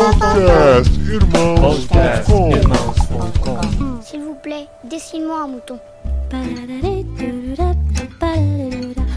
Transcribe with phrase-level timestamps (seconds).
[0.00, 5.78] Podcast Irmãos.com Irmãos.com S'il vous plaît, dessine-moi un mouton.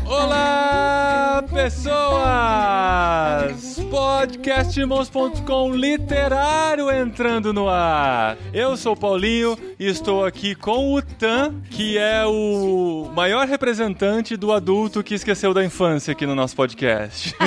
[0.05, 2.83] Olá, pessoas!
[3.93, 8.35] Podcastirmãos.com literário entrando no ar.
[8.51, 14.35] Eu sou o Paulinho e estou aqui com o Tan, que é o maior representante
[14.35, 17.35] do adulto que esqueceu da infância aqui no nosso podcast.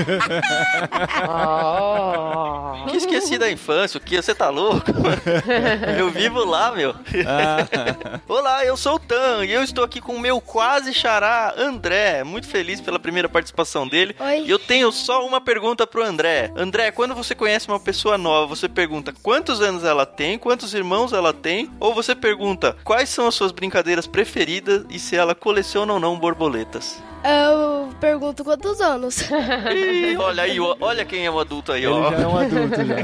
[2.88, 4.16] Que esqueci da infância, o que?
[4.20, 4.92] Você tá louco?
[5.98, 6.95] Eu vivo lá, meu.
[7.27, 11.55] Ah, Olá, eu sou o Tan e eu estou aqui com o meu quase xará,
[11.56, 12.23] André.
[12.23, 14.15] Muito feliz pela primeira participação dele.
[14.20, 14.45] Oi.
[14.47, 16.35] E eu tenho só uma pergunta pro André.
[16.56, 21.12] André, quando você conhece uma pessoa nova, você pergunta quantos anos ela tem, quantos irmãos
[21.12, 25.92] ela tem, ou você pergunta quais são as suas brincadeiras preferidas e se ela coleciona
[25.92, 27.02] ou não borboletas?
[27.27, 29.19] Eu pergunto quantos anos.
[29.75, 32.11] Ih, olha aí, olha quem é o adulto aí, ele ó.
[32.11, 32.97] já é um adulto já.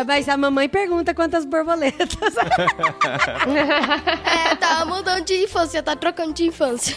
[0.06, 2.34] Mas a mamãe pergunta quantas borboletas.
[4.24, 6.96] é, tá mudando de infância, tá trocando de infância.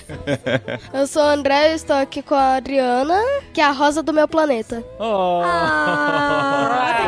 [0.94, 3.20] Eu sou o André, eu estou aqui com a Adriana,
[3.54, 4.84] que é a rosa do meu planeta.
[5.00, 5.42] Oh.
[5.44, 7.04] Ah, até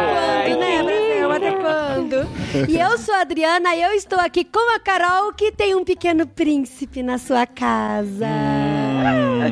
[0.50, 1.32] quando, né, Brasil?
[1.32, 2.39] Até quando?
[2.68, 5.84] E eu sou a Adriana e eu estou aqui com a Carol, que tem um
[5.84, 8.26] pequeno príncipe na sua casa.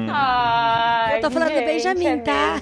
[0.10, 2.60] Ai, Eu tô falando do gente, Benjamin, é tá?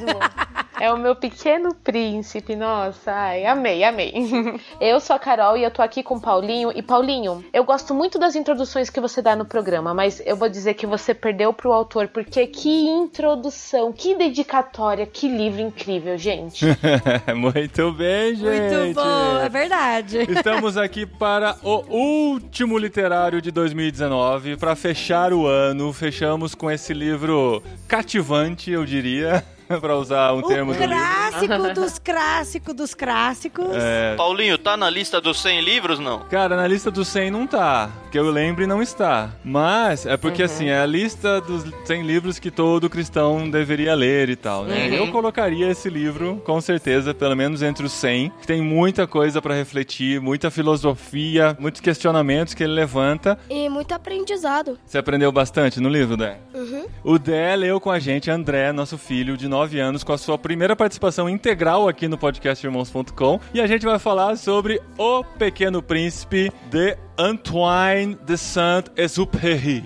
[0.80, 4.14] É o meu pequeno príncipe, nossa, ai, amei, amei.
[4.82, 6.72] Eu sou a Carol e eu tô aqui com o Paulinho.
[6.76, 10.50] E Paulinho, eu gosto muito das introduções que você dá no programa, mas eu vou
[10.50, 16.66] dizer que você perdeu pro autor, porque que introdução, que dedicatória, que livro incrível, gente.
[17.36, 18.76] Muito bem, gente.
[18.76, 20.20] Muito bom, é verdade.
[20.30, 24.58] Estamos aqui para o último literário de 2019.
[24.58, 29.44] Para fechar o ano, fechamos com esse livro cativante, eu diria,
[29.82, 30.96] para usar um termo O do livro.
[30.96, 33.76] clássico dos clássicos dos clássicos.
[33.76, 36.20] É, Paulinho, tá na lista dos 100 livros, não?
[36.30, 39.32] cara, na lista dos 100 não tá, que eu lembre não está.
[39.44, 44.30] Mas é porque assim, é a lista dos 100 livros que todo cristão deveria ler
[44.30, 44.88] e tal, né?
[44.88, 44.94] Uhum.
[44.96, 49.42] Eu colocaria esse livro, com certeza, pelo menos entre os 100, que tem muita coisa
[49.42, 53.38] para refletir, muita filosofia, muitos questionamentos que ele levanta.
[53.50, 54.78] E muito aprendizado.
[54.86, 56.38] Você aprendeu bastante no livro, Dé?
[56.54, 56.86] Uhum.
[57.04, 60.38] O Dé leu com a gente, André, nosso filho de 9 anos, com a sua
[60.38, 63.40] primeira participação integral aqui no podcast Irmãos.com.
[63.54, 69.86] E a gente vai falar sobre O Pequeno Príncipe de Antoine de Saint-Exupéry.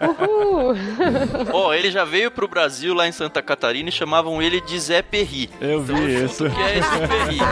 [0.00, 0.74] Uhul.
[1.52, 5.02] Ó, ele já veio pro Brasil lá em Santa Catarina e chamavam ele de Zé
[5.02, 5.50] Perri.
[5.60, 6.46] Eu vi isso.
[6.46, 6.76] O que é?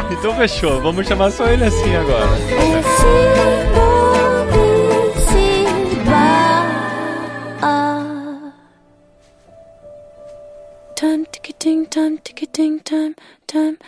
[0.19, 2.31] Então fechou, vamos chamar só ele assim agora.
[12.94, 13.15] Time,
[13.49, 13.78] time,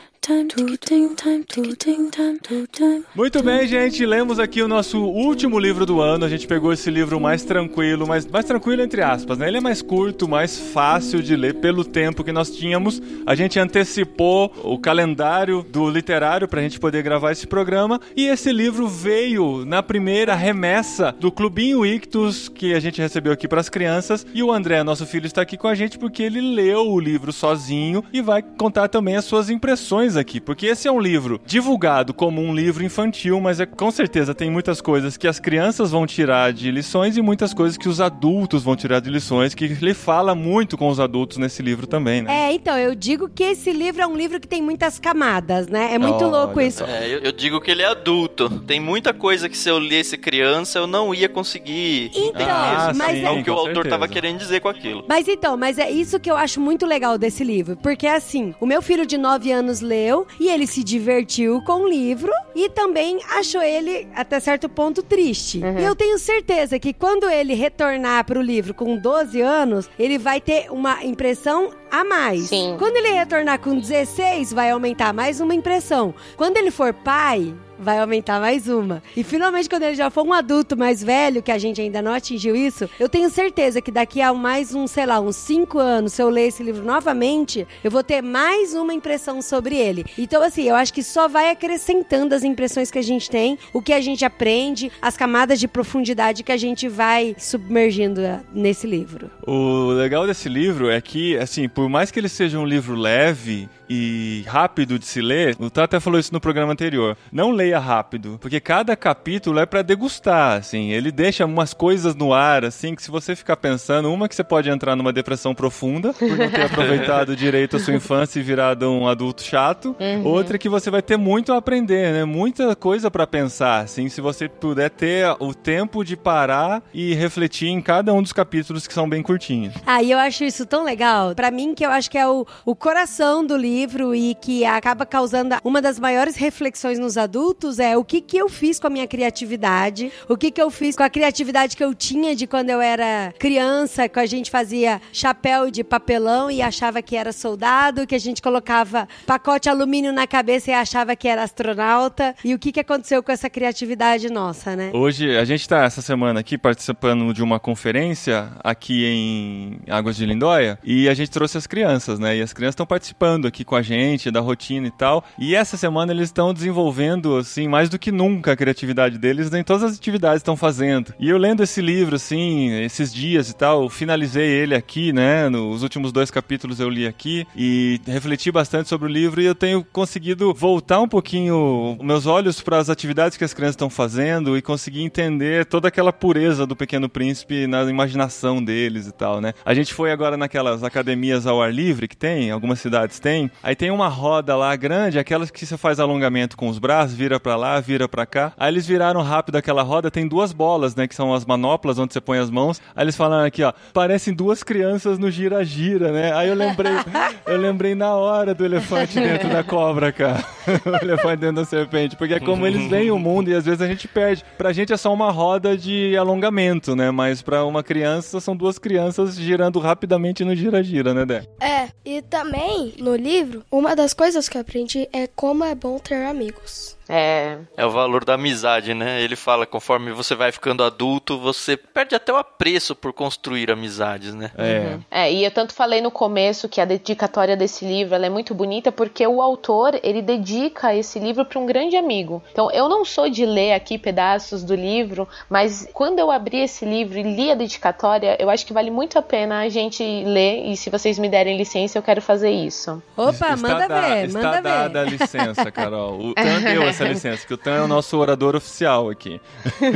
[3.15, 6.25] Muito bem, gente, lemos aqui o nosso último livro do ano.
[6.25, 9.47] A gente pegou esse livro mais tranquilo, mais, mais tranquilo entre aspas, né?
[9.47, 13.01] Ele é mais curto, mais fácil de ler pelo tempo que nós tínhamos.
[13.25, 18.01] A gente antecipou o calendário do literário pra gente poder gravar esse programa.
[18.17, 23.47] E esse livro veio na primeira remessa do Clubinho Ictus que a gente recebeu aqui
[23.47, 24.27] pras crianças.
[24.35, 27.33] E o André, nosso filho, está aqui com a gente porque ele leu o livro
[27.33, 32.13] sozinho e vai contar também as suas impressões aqui, porque esse é um livro divulgado
[32.15, 36.07] como um livro infantil, mas é com certeza tem muitas coisas que as crianças vão
[36.07, 39.95] tirar de lições e muitas coisas que os adultos vão tirar de lições, que ele
[39.95, 42.49] fala muito com os adultos nesse livro também, né?
[42.49, 45.95] É, então, eu digo que esse livro é um livro que tem muitas camadas, né?
[45.95, 46.85] É muito Olha louco isso.
[46.85, 48.49] É, eu, eu digo que ele é adulto.
[48.61, 52.11] Tem muita coisa que se eu lesse criança eu não ia conseguir.
[52.15, 53.25] Então, Ah, mas sim.
[53.25, 53.91] É o que o autor certeza.
[53.91, 55.05] tava querendo dizer com aquilo.
[55.09, 57.77] Mas então, mas é isso que eu acho muito legal desse livro.
[57.77, 61.89] Porque assim, o meu filho de 9 anos leu e ele se divertiu com o
[61.89, 65.61] livro e também achou ele, até certo ponto, triste.
[65.61, 70.41] E eu tenho certeza que quando ele retornar pro livro com 12 anos, ele vai
[70.41, 72.45] ter uma impressão a mais.
[72.49, 72.77] Sim.
[72.79, 76.15] Quando ele retornar com 16, vai aumentar mais uma impressão.
[76.37, 79.03] Quando ele for pai, vai aumentar mais uma.
[79.17, 82.13] E finalmente, quando ele já for um adulto mais velho, que a gente ainda não
[82.13, 86.13] atingiu isso, eu tenho certeza que daqui a mais uns, sei lá, uns cinco anos,
[86.13, 90.05] se eu ler esse livro novamente, eu vou ter mais uma impressão sobre ele.
[90.19, 93.83] Então, assim, eu acho que só vai acrescentando as impressões que a gente tem, o
[93.83, 98.87] que a gente aprende, as camadas de profundidade que a gente vai submergindo eh, nesse
[98.87, 99.31] livro.
[99.47, 103.69] O legal desse livro é que, assim, por mais que ele seja um livro leve,
[103.89, 107.17] e rápido de se ler, o Tata falou isso no programa anterior.
[107.31, 110.91] Não leia rápido, porque cada capítulo é pra degustar, assim.
[110.91, 114.45] Ele deixa umas coisas no ar, assim, que se você ficar pensando, uma que você
[114.45, 118.91] pode entrar numa depressão profunda por não ter aproveitado direito a sua infância e virado
[118.91, 119.95] um adulto chato.
[120.25, 122.25] Outra que você vai ter muito a aprender, né?
[122.25, 127.69] Muita coisa pra pensar, assim, se você puder ter o tempo de parar e refletir
[127.69, 129.75] em cada um dos capítulos que são bem curtinhos.
[129.87, 131.35] Ah, e eu acho isso tão legal.
[131.35, 133.76] Pra mim, que eu acho que é o, o coração do livro
[134.15, 138.49] e que acaba causando uma das maiores reflexões nos adultos é o que, que eu
[138.49, 141.95] fiz com a minha criatividade, o que, que eu fiz com a criatividade que eu
[141.95, 147.03] tinha de quando eu era criança, que a gente fazia chapéu de papelão e achava
[147.03, 151.43] que era soldado, que a gente colocava pacote alumínio na cabeça e achava que era
[151.43, 152.35] astronauta.
[152.45, 154.91] E o que, que aconteceu com essa criatividade nossa, né?
[154.95, 160.25] Hoje, a gente está essa semana aqui participando de uma conferência aqui em Águas de
[160.25, 162.37] Lindóia e a gente trouxe as crianças, né?
[162.37, 165.25] E as crianças estão participando aqui com a gente da rotina e tal.
[165.39, 169.63] E essa semana eles estão desenvolvendo, assim, mais do que nunca a criatividade deles em
[169.63, 171.13] todas as atividades estão fazendo.
[171.19, 175.49] E eu lendo esse livro, assim, esses dias e tal, finalizei ele aqui, né?
[175.49, 179.55] Nos últimos dois capítulos eu li aqui e refleti bastante sobre o livro e eu
[179.55, 184.57] tenho conseguido voltar um pouquinho meus olhos para as atividades que as crianças estão fazendo
[184.57, 189.53] e conseguir entender toda aquela pureza do Pequeno Príncipe na imaginação deles e tal, né?
[189.65, 193.51] A gente foi agora naquelas academias ao ar livre que tem, algumas cidades têm.
[193.63, 197.41] Aí tem uma roda lá grande, aquelas que você faz alongamento com os braços, vira
[197.41, 198.53] para lá, vira para cá.
[198.57, 202.13] Aí eles viraram rápido aquela roda, tem duas bolas, né, que são as manoplas onde
[202.13, 202.81] você põe as mãos.
[202.95, 206.33] Aí eles falaram aqui, ó, parecem duas crianças no gira-gira, né?
[206.33, 206.93] Aí eu lembrei,
[207.47, 210.45] eu lembrei na hora do elefante dentro da cobra, cara.
[210.85, 213.81] o elefante dentro da serpente, porque é como eles veem o mundo e às vezes
[213.81, 214.45] a gente perde.
[214.59, 217.11] Pra gente é só uma roda de alongamento, né?
[217.11, 221.45] Mas pra uma criança são duas crianças girando rapidamente no gira-gira, né, Dé?
[221.61, 226.25] É, e também no livro, uma das coisas que aprendi é como é bom ter
[226.25, 226.96] amigos.
[227.09, 229.21] É, É o valor da amizade, né?
[229.23, 234.35] Ele fala, conforme você vai ficando adulto, você perde até o apreço por construir amizades,
[234.35, 234.51] né?
[234.59, 234.99] É.
[235.11, 238.55] É, e eu tanto falei no começo que a dedicatória desse livro ela é muito
[238.55, 242.43] bonita porque o autor ele dedica esse livro para um grande amigo.
[242.53, 246.85] Então eu não sou de ler aqui pedaços do livro, mas quando eu abri esse
[246.85, 250.67] livro e li a dedicatória, eu acho que vale muito a pena a gente ler
[250.67, 253.03] e se vocês me derem licença eu quero fazer isso.
[253.17, 255.11] Opa, Está manda da- ver, está manda dada a ver.
[255.11, 256.19] licença, Carol.
[256.21, 259.41] O Tan deu essa licença, que o Tan é o nosso orador oficial aqui.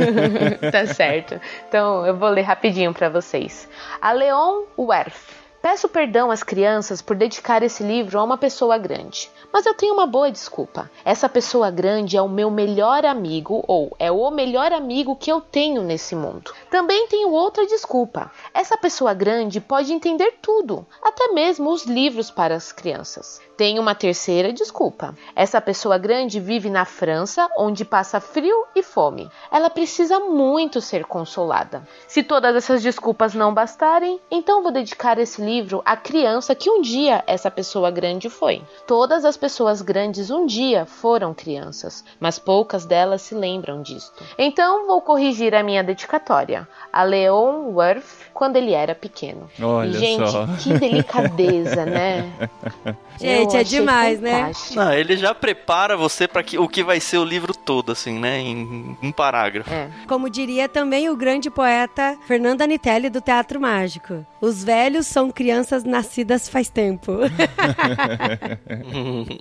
[0.71, 1.39] tá certo.
[1.67, 3.67] Então eu vou ler rapidinho para vocês.
[4.01, 5.41] A Leon Werf.
[5.61, 9.93] Peço perdão às crianças por dedicar esse livro a uma pessoa grande, mas eu tenho
[9.93, 10.89] uma boa desculpa.
[11.05, 15.39] Essa pessoa grande é o meu melhor amigo ou é o melhor amigo que eu
[15.39, 16.51] tenho nesse mundo.
[16.71, 18.31] Também tenho outra desculpa.
[18.55, 23.39] Essa pessoa grande pode entender tudo, até mesmo os livros para as crianças.
[23.61, 25.13] Tenho uma terceira desculpa.
[25.35, 29.29] Essa pessoa grande vive na França, onde passa frio e fome.
[29.51, 31.87] Ela precisa muito ser consolada.
[32.07, 36.81] Se todas essas desculpas não bastarem, então vou dedicar esse livro à criança que um
[36.81, 38.63] dia essa pessoa grande foi.
[38.87, 44.23] Todas as pessoas grandes um dia foram crianças, mas poucas delas se lembram disto.
[44.39, 46.67] Então vou corrigir a minha dedicatória.
[46.91, 49.47] A Leon Worth, quando ele era pequeno.
[49.61, 50.47] Olha e, gente, só.
[50.47, 52.27] que delicadeza, né?
[53.21, 54.41] Gente, Eu é demais, né?
[54.41, 54.75] fantástico.
[54.75, 58.39] Não, ele já prepara você para o que vai ser o livro todo, assim, né?
[58.39, 59.71] Em um parágrafo.
[59.71, 59.89] É.
[60.07, 64.25] Como diria também o grande poeta Fernando Anitelli do Teatro Mágico.
[64.41, 67.19] Os velhos são crianças nascidas faz tempo.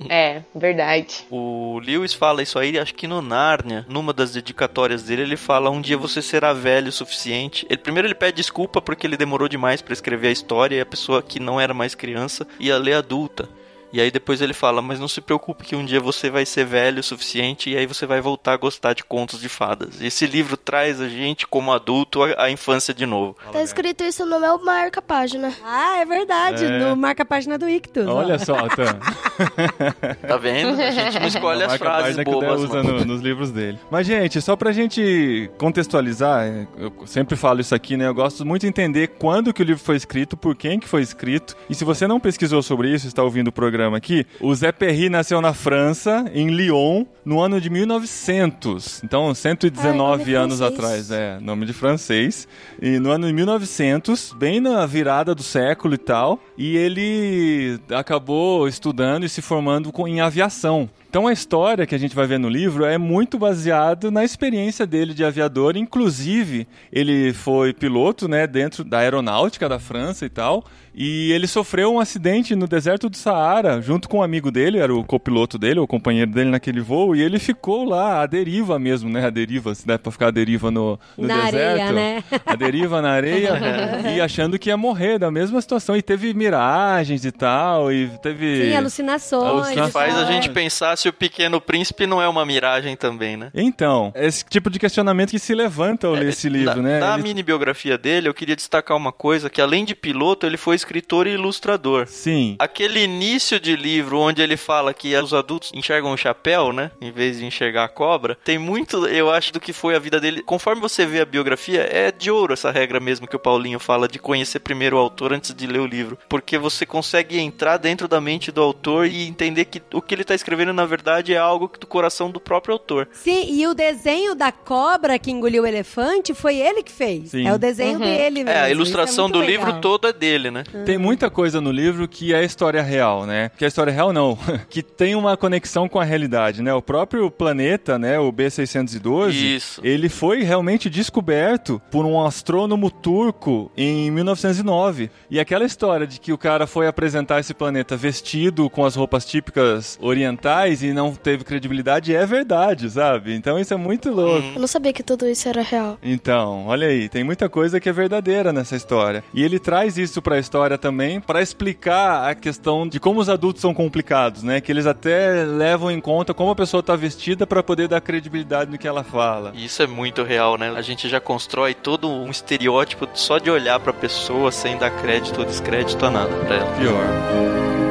[0.09, 1.25] É, verdade.
[1.31, 5.71] O Lewis fala isso aí, acho que no Nárnia, numa das dedicatórias dele, ele fala:
[5.71, 7.67] um dia você será velho o suficiente.
[7.69, 10.87] Ele, primeiro ele pede desculpa porque ele demorou demais pra escrever a história e a
[10.87, 13.49] pessoa que não era mais criança ia ler adulta.
[13.93, 16.65] E aí depois ele fala, mas não se preocupe que um dia você vai ser
[16.65, 20.01] velho o suficiente e aí você vai voltar a gostar de contos de fadas.
[20.01, 23.37] Esse livro traz a gente como adulto a, a infância de novo.
[23.53, 25.53] Tá escrito isso no meu marca-página.
[25.65, 26.65] ah, é verdade.
[26.65, 26.79] É.
[26.79, 28.07] No marca-página do Ictus.
[28.07, 28.15] ó.
[28.15, 28.99] Olha só, Tan.
[30.27, 30.81] Tá vendo?
[30.81, 33.79] A gente não escolhe as frases página que usa no- nos livros dele.
[33.91, 38.07] Mas, gente, só pra gente contextualizar, eu sempre falo isso aqui, né?
[38.07, 41.03] Eu gosto muito de entender quando que o livro foi escrito, por quem que foi
[41.03, 41.57] escrito.
[41.69, 45.09] E se você não pesquisou sobre isso, está ouvindo o programa aqui, o Zé Perry
[45.09, 49.03] nasceu na França, em Lyon, no ano de 1900.
[49.05, 50.79] Então, 119 Ai, anos francês.
[50.79, 52.47] atrás, é, nome de francês.
[52.81, 56.39] E no ano de 1900, bem na virada do século e tal.
[56.59, 60.91] e ele acabou estudando e se formando com- em aviação.
[61.11, 64.87] Então a história que a gente vai ver no livro é muito baseado na experiência
[64.87, 70.65] dele de aviador, inclusive ele foi piloto, né, dentro da aeronáutica da França e tal,
[70.95, 74.95] e ele sofreu um acidente no deserto do Saara, junto com um amigo dele, era
[74.95, 79.11] o copiloto dele, o companheiro dele naquele voo, e ele ficou lá à deriva mesmo,
[79.11, 81.81] né, a deriva, se dá pra ficar à deriva no, no Na deserto.
[81.81, 82.25] areia, né?
[82.47, 83.59] A deriva na areia
[84.15, 88.69] e achando que ia morrer da mesma situação, e teve miragens e tal, e teve...
[88.71, 89.45] Sim, alucinações.
[89.45, 89.93] Alucinações.
[89.93, 90.33] Faz a tal.
[90.33, 93.51] gente pensar se o Pequeno Príncipe não é uma miragem também, né?
[93.55, 96.99] Então, esse tipo de questionamento que se levanta ao ler esse livro, na, né?
[97.01, 100.57] Na Ele- mini biografia dele, eu queria destacar uma coisa, que além de piloto, ele
[100.57, 102.07] foi escritor e ilustrador.
[102.07, 102.57] Sim.
[102.59, 106.91] Aquele início de livro onde ele fala que os adultos enxergam o chapéu, né?
[107.01, 110.21] Em vez de enxergar a cobra, tem muito, eu acho, do que foi a vida
[110.21, 110.43] dele.
[110.43, 114.07] Conforme você vê a biografia, é de ouro essa regra mesmo que o Paulinho fala
[114.07, 116.19] de conhecer primeiro o autor antes de ler o livro.
[116.29, 120.25] Porque você consegue entrar dentro da mente do autor e entender que o que ele
[120.25, 123.09] tá escrevendo, na verdade, é algo do coração do próprio autor.
[123.13, 127.31] Sim, e o desenho da cobra que engoliu o elefante foi ele que fez.
[127.31, 127.47] Sim.
[127.47, 128.51] É o desenho dele mesmo.
[128.51, 129.67] É, a ilustração muito do legal.
[129.67, 130.65] livro todo é dele, né?
[130.85, 133.51] Tem muita coisa no livro que é história real, né?
[133.57, 136.75] Que é história real não, que tem uma conexão com a realidade, né?
[136.75, 139.81] O próprio planeta, né, o B612, Isso.
[139.85, 145.11] ele foi realmente descoberto por um astrônomo turco em 1909.
[145.31, 149.25] E aquela história de que o cara foi apresentar esse planeta vestido com as roupas
[149.25, 153.35] típicas orientais e não teve credibilidade é verdade, sabe?
[153.35, 154.47] Então isso é muito louco.
[154.55, 155.99] Eu não sabia que tudo isso era real.
[156.03, 159.23] Então, olha aí, tem muita coisa que é verdadeira nessa história.
[159.35, 163.63] E ele traz isso pra história também pra explicar a questão de como os adultos
[163.63, 164.61] são complicados, né?
[164.61, 168.71] Que eles até levam em conta como a pessoa tá vestida pra poder dar credibilidade
[168.71, 169.53] no que ela fala.
[169.55, 170.73] E Isso é muito real, né?
[170.77, 175.39] A gente já constrói todo um estereótipo só de olhar pra pessoa sem dar crédito
[175.39, 176.71] ou descrédito a nada pra ela.
[176.77, 177.90] Pior.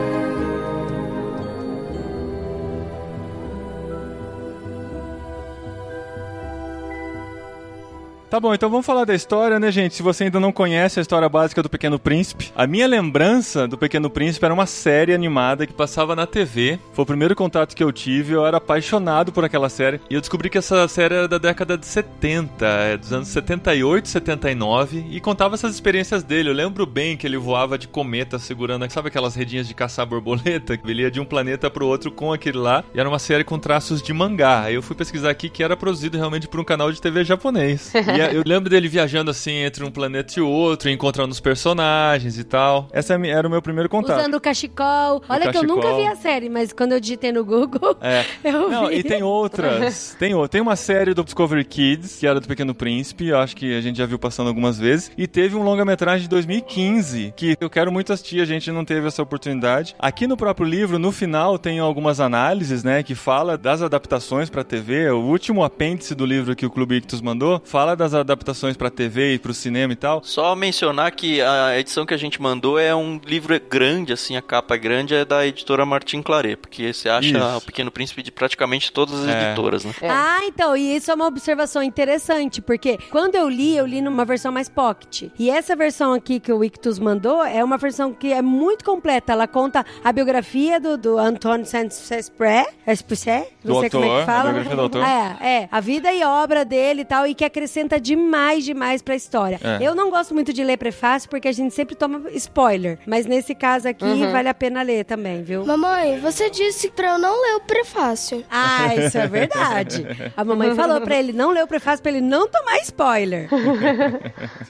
[8.30, 9.96] Tá bom, então vamos falar da história, né, gente?
[9.96, 13.76] Se você ainda não conhece a história básica do Pequeno Príncipe, a minha lembrança do
[13.76, 16.78] Pequeno Príncipe era uma série animada que passava na TV.
[16.94, 20.00] Foi o primeiro contato que eu tive, eu era apaixonado por aquela série.
[20.12, 24.08] E eu descobri que essa série era da década de 70, é, dos anos 78,
[24.08, 26.50] 79, e contava essas experiências dele.
[26.50, 30.80] Eu lembro bem que ele voava de cometa segurando, sabe aquelas redinhas de caçar borboleta?
[30.86, 32.84] Ele ia de um planeta pro outro com aquele lá.
[32.94, 34.66] E era uma série com traços de mangá.
[34.66, 37.92] Aí eu fui pesquisar aqui que era produzido realmente por um canal de TV japonês.
[38.32, 42.44] E eu lembro dele viajando assim entre um planeta e outro, encontrando os personagens e
[42.44, 42.88] tal.
[42.92, 44.20] Essa é era o meu primeiro contato.
[44.20, 45.22] Usando o cachecol.
[45.30, 46.02] Olha que eu nunca cachecol.
[46.04, 48.24] vi a série, mas quando eu digitei no Google, É.
[48.44, 48.96] eu Não, vi.
[49.00, 50.16] e tem outras.
[50.20, 53.56] Tem, o- tem uma série do Discovery Kids, que era do Pequeno Príncipe, eu acho
[53.56, 55.12] que a gente já viu passando algumas vezes.
[55.18, 59.08] E teve um longa-metragem de 2015, que eu quero muito assistir, a gente não teve
[59.08, 59.96] essa oportunidade.
[60.00, 64.64] Aqui no próprio livro, no final, tem algumas análises, né, que fala das adaptações pra
[64.64, 65.10] TV.
[65.12, 69.34] O último apêndice do livro que o Clube Ictus mandou fala das adaptações pra TV
[69.36, 70.22] e pro cinema e tal.
[70.24, 74.42] Só mencionar que a edição que a gente mandou é um livro grande, assim, a
[74.42, 77.58] capa é grande, é da editora Martin Claret, porque você acha Isso.
[77.58, 79.48] o Pequeno Príncipe de praticamente todas as É.
[79.48, 79.94] editoras, né?
[80.02, 80.10] É.
[80.10, 84.26] Ah, então, e isso é uma observação interessante, porque quando eu li, eu li numa
[84.26, 85.30] versão mais pocket.
[85.38, 89.34] E essa versão aqui que o Ictus mandou é uma versão que é muito completa.
[89.34, 94.20] Ela conta a biografia do, do Antoine Saint-Exupéry, Exupéry, não Do sei como é autor,
[94.20, 94.40] que fala.
[94.40, 95.04] a biografia do autor.
[95.04, 99.16] É, é, a vida e obra dele e tal, e que acrescenta demais, demais pra
[99.16, 99.60] história.
[99.64, 99.78] É.
[99.82, 103.00] Eu não gosto muito de ler prefácio, porque a gente sempre toma spoiler.
[103.06, 105.66] Mas nesse caso aqui, vale a pena ler também, viu?
[105.66, 108.44] Mamãe, você disse pra eu não ler o prefácio.
[108.50, 110.06] Ah, isso é verdade.
[110.36, 113.50] A mamãe falou pra ele não ler o prefácio pra ele não tomar spoiler.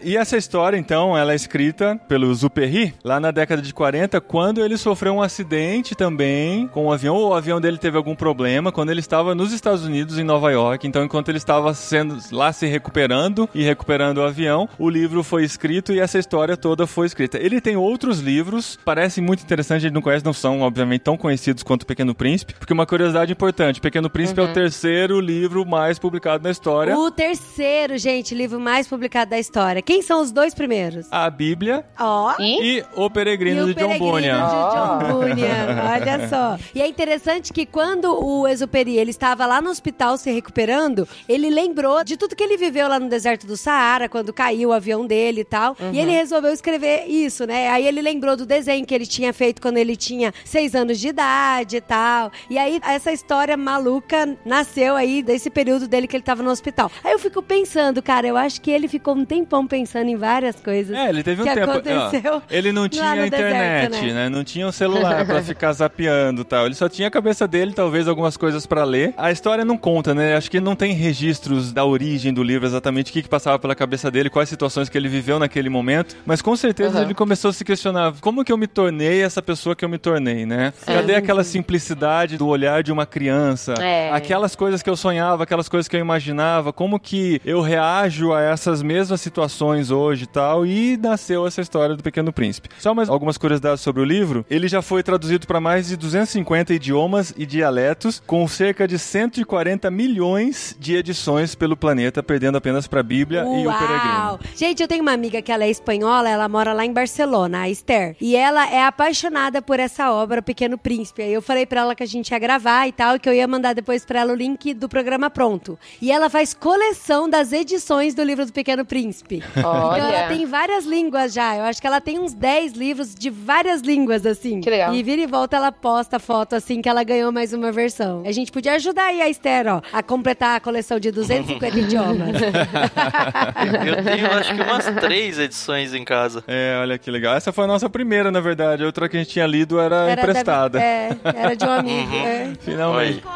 [0.02, 4.64] E essa história, então, ela é escrita pelo Zuperry lá na década de 40, quando
[4.64, 8.72] ele sofreu um acidente também com o avião, ou o avião dele teve algum problema,
[8.72, 10.88] quando ele estava nos Estados Unidos, em Nova York.
[10.88, 13.19] Então, enquanto ele estava sendo lá se recuperando
[13.54, 17.38] e recuperando o avião, o livro foi escrito e essa história toda foi escrita.
[17.38, 21.18] Ele tem outros livros, parece muito interessante, a gente não conhece, não são, obviamente, tão
[21.18, 25.66] conhecidos quanto o Pequeno Príncipe, porque uma curiosidade importante, Pequeno Príncipe é o terceiro livro
[25.66, 26.98] mais publicado na história.
[26.98, 29.82] O terceiro, gente, livro mais publicado da história.
[29.82, 31.08] Quem são os dois primeiros?
[31.12, 32.34] A Bíblia Ó.
[32.40, 32.84] E?
[32.96, 34.36] O Peregrino E o de John Peregrino Bunyan.
[34.46, 35.00] de John Ah.
[35.12, 36.58] Bunyan, olha só.
[36.74, 41.50] E é interessante que quando o Exuperi ele estava lá no hospital se recuperando, ele
[41.50, 44.74] lembrou de tudo que ele viveu lá no no deserto do Saara, quando caiu o
[44.74, 45.76] avião dele e tal.
[45.80, 45.92] Uhum.
[45.92, 47.70] E ele resolveu escrever isso, né?
[47.70, 51.08] Aí ele lembrou do desenho que ele tinha feito quando ele tinha seis anos de
[51.08, 52.32] idade e tal.
[52.50, 56.92] E aí essa história maluca nasceu aí desse período dele que ele tava no hospital.
[57.04, 60.56] Aí eu fico pensando, cara, eu acho que ele ficou um tempão pensando em várias
[60.58, 60.96] coisas.
[60.96, 61.72] É, ele teve um que tempo.
[61.72, 64.14] aconteceu ó, ele não lá tinha no internet, deserto, né?
[64.14, 64.30] né?
[64.30, 66.68] Não tinha um celular pra ficar zapeando e tal.
[66.68, 69.14] Ele só tinha a cabeça dele, talvez algumas coisas pra ler.
[69.18, 70.36] A história não conta, né?
[70.36, 73.76] Acho que não tem registros da origem do livro exatamente o que, que passava pela
[73.76, 76.16] cabeça dele, quais situações que ele viveu naquele momento.
[76.26, 77.04] Mas com certeza Uhum.
[77.06, 79.98] ele começou a se questionar como que eu me tornei essa pessoa que eu me
[79.98, 80.74] tornei, né?
[80.86, 83.74] Cadê aquela simplicidade do olhar de uma criança?
[83.80, 84.12] É.
[84.12, 88.42] Aquelas coisas que eu sonhava, aquelas coisas que eu imaginava, como que eu reajo a
[88.42, 92.70] essas mesmas situações hoje e tal, e nasceu essa história do Pequeno Príncipe.
[92.80, 94.46] Só mais algumas curiosidades sobre o livro.
[94.50, 99.90] Ele já foi traduzido para mais de 250 idiomas e dialetos, com cerca de 140
[99.92, 104.40] milhões de edições pelo planeta, perdendo apenas para a Bíblia e o Peregrino.
[104.56, 107.70] Gente, eu tenho uma amiga que ela é espanhola, ela mora lá em Barcelona, a
[107.70, 108.16] Esther.
[108.20, 111.22] E ela é apaixonada por essa obra, O Pequeno Príncipe.
[111.22, 113.34] Aí eu falei pra ela que a gente ia gravar e tal, e que eu
[113.34, 115.78] ia mandar depois pra ela o link do programa pronto.
[116.02, 119.44] E ela faz coleção das edições do livro do Pequeno Príncipe.
[119.56, 120.28] Então ela Olha.
[120.28, 121.56] tem várias línguas já.
[121.56, 124.62] Eu acho que ela tem uns 10 livros de várias línguas, assim.
[124.62, 124.94] Que legal.
[124.94, 128.24] E vira e volta ela posta foto, assim, que ela ganhou mais uma versão.
[128.26, 132.36] A gente podia ajudar aí a Esther, ó, a completar a coleção de 250 idiomas.
[133.86, 136.44] Eu tenho acho que umas três edições em casa.
[136.48, 137.36] É, olha que legal.
[137.36, 138.84] Essa foi a nossa primeira, na verdade.
[138.84, 140.80] A outra que a gente tinha lido era, Era da- emprestada.
[140.82, 142.16] é, era de um amigo.
[142.16, 142.52] é.
[142.60, 143.22] Finalmente.
[143.22, 143.32] tem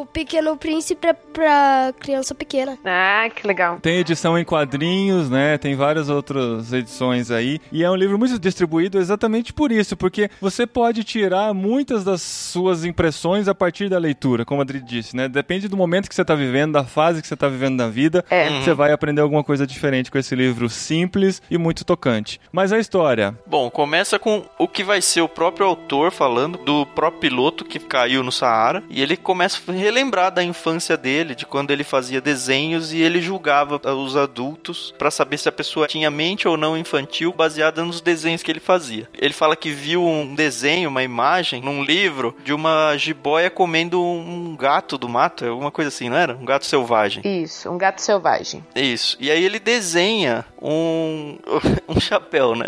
[0.00, 2.78] o Pequeno Príncipe pra, pra criança pequena.
[2.84, 3.78] Ah, que legal.
[3.80, 5.58] Tem edição em quadrinhos, né?
[5.58, 7.60] Tem várias outras edições aí.
[7.72, 12.22] E é um livro muito distribuído exatamente por isso, porque você pode tirar muitas das
[12.22, 15.28] suas impressões a partir da leitura, como a Adri disse, né?
[15.28, 18.24] Depende do momento que você está vivendo, da fase que você está vivendo na vida.
[18.30, 18.60] É.
[18.60, 22.40] Você vai aprender alguma coisa diferente com esse livro simples e muito tocante.
[22.52, 23.36] Mas a história.
[23.46, 27.78] Bom, começa com o que vai ser o próprio autor falando do próprio piloto que
[27.78, 28.82] caiu no Saara.
[28.88, 33.22] E ele começa a relembrar da infância dele, de quando ele fazia desenhos e ele
[33.22, 38.02] julgava os adultos pra saber se a pessoa tinha mente ou não infantil baseada nos
[38.02, 39.08] desenhos que ele fazia.
[39.18, 44.54] Ele fala que viu um desenho, uma imagem, num livro de uma jiboia comendo um
[44.56, 46.34] gato do mato, é alguma coisa assim, não era?
[46.36, 47.22] Um gato selvagem.
[47.24, 48.62] Isso, um gato selvagem.
[48.76, 49.16] Isso.
[49.18, 51.38] E aí ele desenha um,
[51.88, 52.66] um chapéu, né?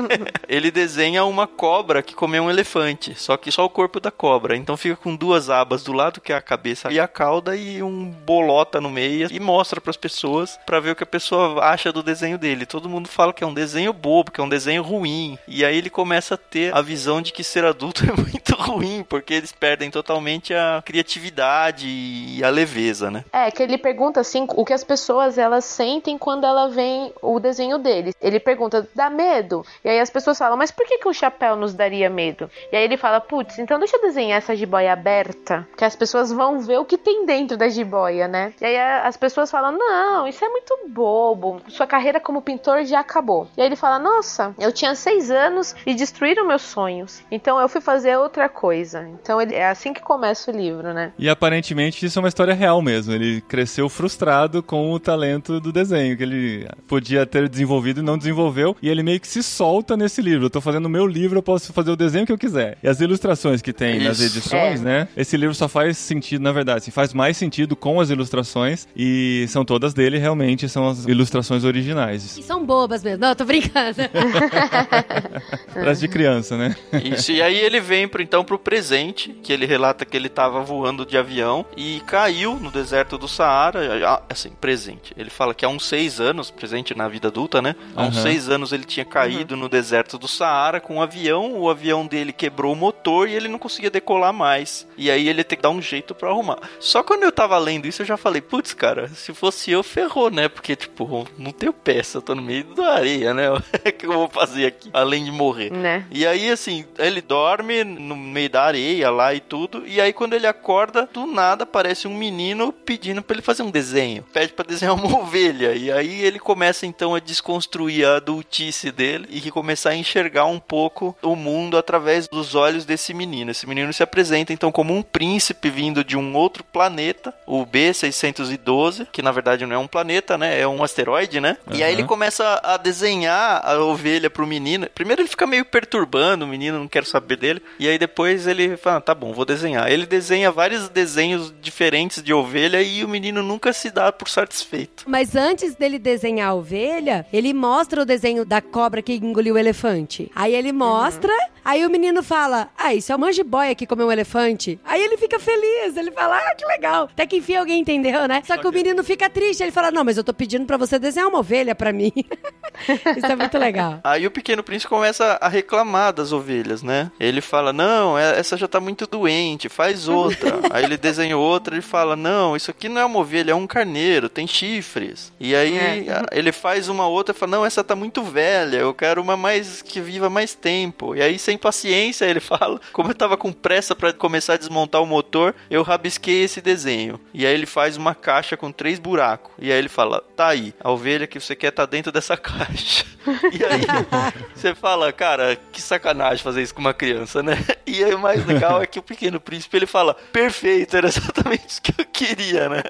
[0.46, 4.54] ele desenha uma cobra que comeu um elefante, só que só o corpo da cobra.
[4.54, 6.57] Então fica com duas abas do lado que é a cabeça
[6.90, 10.90] e a cauda e um bolota no meio e mostra para as pessoas para ver
[10.90, 12.66] o que a pessoa acha do desenho dele.
[12.66, 15.38] Todo mundo fala que é um desenho bobo, que é um desenho ruim.
[15.46, 19.04] E aí ele começa a ter a visão de que ser adulto é muito ruim,
[19.08, 23.24] porque eles perdem totalmente a criatividade e a leveza, né?
[23.32, 27.38] É, que ele pergunta assim o que as pessoas elas sentem quando ela vê o
[27.40, 28.12] desenho dele.
[28.20, 29.64] Ele pergunta, dá medo?
[29.84, 32.50] E aí as pessoas falam, mas por que, que o chapéu nos daria medo?
[32.72, 36.32] E aí ele fala, putz, então deixa eu desenhar essa jiboia aberta, que as pessoas
[36.32, 38.52] vão ver o que tem dentro da jiboia, né?
[38.60, 43.00] E aí as pessoas falam, não, isso é muito bobo, sua carreira como pintor já
[43.00, 43.48] acabou.
[43.56, 47.68] E aí ele fala, nossa, eu tinha seis anos e destruíram meus sonhos, então eu
[47.68, 49.08] fui fazer outra coisa.
[49.20, 51.12] Então ele, é assim que começa o livro, né?
[51.18, 53.12] E aparentemente isso é uma história real mesmo.
[53.12, 58.16] Ele cresceu frustrado com o talento do desenho, que ele podia ter desenvolvido e não
[58.16, 58.76] desenvolveu.
[58.80, 60.46] E ele meio que se solta nesse livro.
[60.46, 62.78] Eu tô fazendo o meu livro, eu posso fazer o desenho que eu quiser.
[62.82, 64.38] E as ilustrações que tem nas Isso.
[64.38, 64.84] edições, É.
[64.84, 65.08] né?
[65.16, 68.86] Esse livro só faz sentido, na verdade, assim, faz mais sentido com as ilustrações.
[68.96, 72.36] E são todas dele, realmente, são as ilustrações originais.
[72.38, 73.20] E são bobas mesmo.
[73.20, 73.96] Não, tô brincando.
[75.72, 76.76] Parece de criança, né?
[77.04, 80.60] Isso, e aí ele vem pro, então pro presente, que ele relata que ele tava
[80.62, 85.12] voando de avião e caiu no deserto do Saara, assim, presente.
[85.16, 87.74] Ele fala que há uns seis anos, presente na vida adulta, né?
[87.94, 88.22] Há uns Aham.
[88.22, 92.32] seis anos ele tinha caído no deserto do Saara com um avião, o avião dele
[92.32, 94.86] quebrou o motor e ele não conseguia decolar mais.
[94.96, 96.58] E aí ele tem que dar um jeito pra arrumar.
[96.78, 100.30] Só quando eu tava lendo isso eu já falei, putz, cara, se fosse eu, ferrou,
[100.30, 100.48] né?
[100.48, 103.48] Porque, tipo, não tenho peça, eu tô no meio da areia, né?
[103.88, 105.70] O que eu vou fazer aqui, além de morrer?
[105.70, 106.04] Né?
[106.10, 109.82] E aí, assim, ele dorme no meio da areia lá e tudo.
[109.86, 113.70] E aí, quando ele acorda, do nada aparece um menino pedindo pra ele fazer um
[113.70, 114.24] desenho.
[114.32, 115.74] Pede pra desenhar uma ovelha.
[115.74, 120.60] E aí ele começa então a desconstruir a adultice dele e começar a enxergar um
[120.60, 123.50] pouco o mundo através dos olhos desse menino.
[123.50, 129.06] Esse menino se apresenta então como um príncipe vindo de um outro planeta, o B612,
[129.10, 130.60] que na verdade não é um planeta, né?
[130.60, 131.56] É um asteroide, né?
[131.72, 134.88] E aí ele começa a desenhar a ovelha pro menino.
[134.94, 137.62] Primeiro ele fica meio perturbando, o menino não quer saber dele.
[137.78, 139.90] E aí depois ele fala, "Ah, tá bom, vou desenhar.
[139.90, 145.04] Ele desenha vários desenhos diferentes de ovelha e o menino nunca se dá por satisfeito.
[145.06, 149.58] Mas antes dele desenhar a ovelha, ele mostra o desenho da cobra que engoliu o
[149.58, 150.30] elefante.
[150.34, 151.32] Aí ele mostra,
[151.70, 154.78] aí o menino fala: Ah, isso é uma jiboia que comeu um elefante.
[154.84, 157.04] Aí ele fica feliz, ele fala: Ah, que legal.
[157.12, 158.42] Até que enfim alguém entendeu, né?
[158.46, 160.98] Só que o menino fica triste, ele fala: Não, mas eu tô pedindo pra você
[160.98, 162.12] desenhar uma ovelha pra mim.
[163.16, 164.00] isso é muito legal.
[164.04, 167.10] Aí o pequeno príncipe começa a reclamar das ovelhas, né?
[167.18, 170.60] Ele fala: Não, é- essa já tá muito doente, faz outra.
[170.70, 173.66] aí ele desenha outra e fala: Não, isso aqui não é uma ovelha, é um
[173.66, 175.32] carneiro, tem chifres.
[175.40, 178.94] E aí a- ele faz uma outra e fala: Não, essa tá muito velha, eu
[178.94, 181.14] quero uma mais que viva mais tempo.
[181.14, 185.02] E aí, sem paciência, ele fala: Como eu tava com pressa pra começar a desmontar
[185.02, 187.20] o motor, eu rabisquei esse desenho.
[187.32, 189.52] E aí ele faz uma caixa com três buracos.
[189.58, 193.04] E aí ele fala: Tá aí, a ovelha que você quer tá dentro dessa caixa.
[193.52, 193.82] E aí
[194.54, 197.58] você fala, cara, que sacanagem fazer isso com uma criança, né?
[197.88, 201.64] E aí o mais legal é que o pequeno príncipe ele fala: Perfeito, era exatamente
[201.68, 202.82] isso que eu queria, né?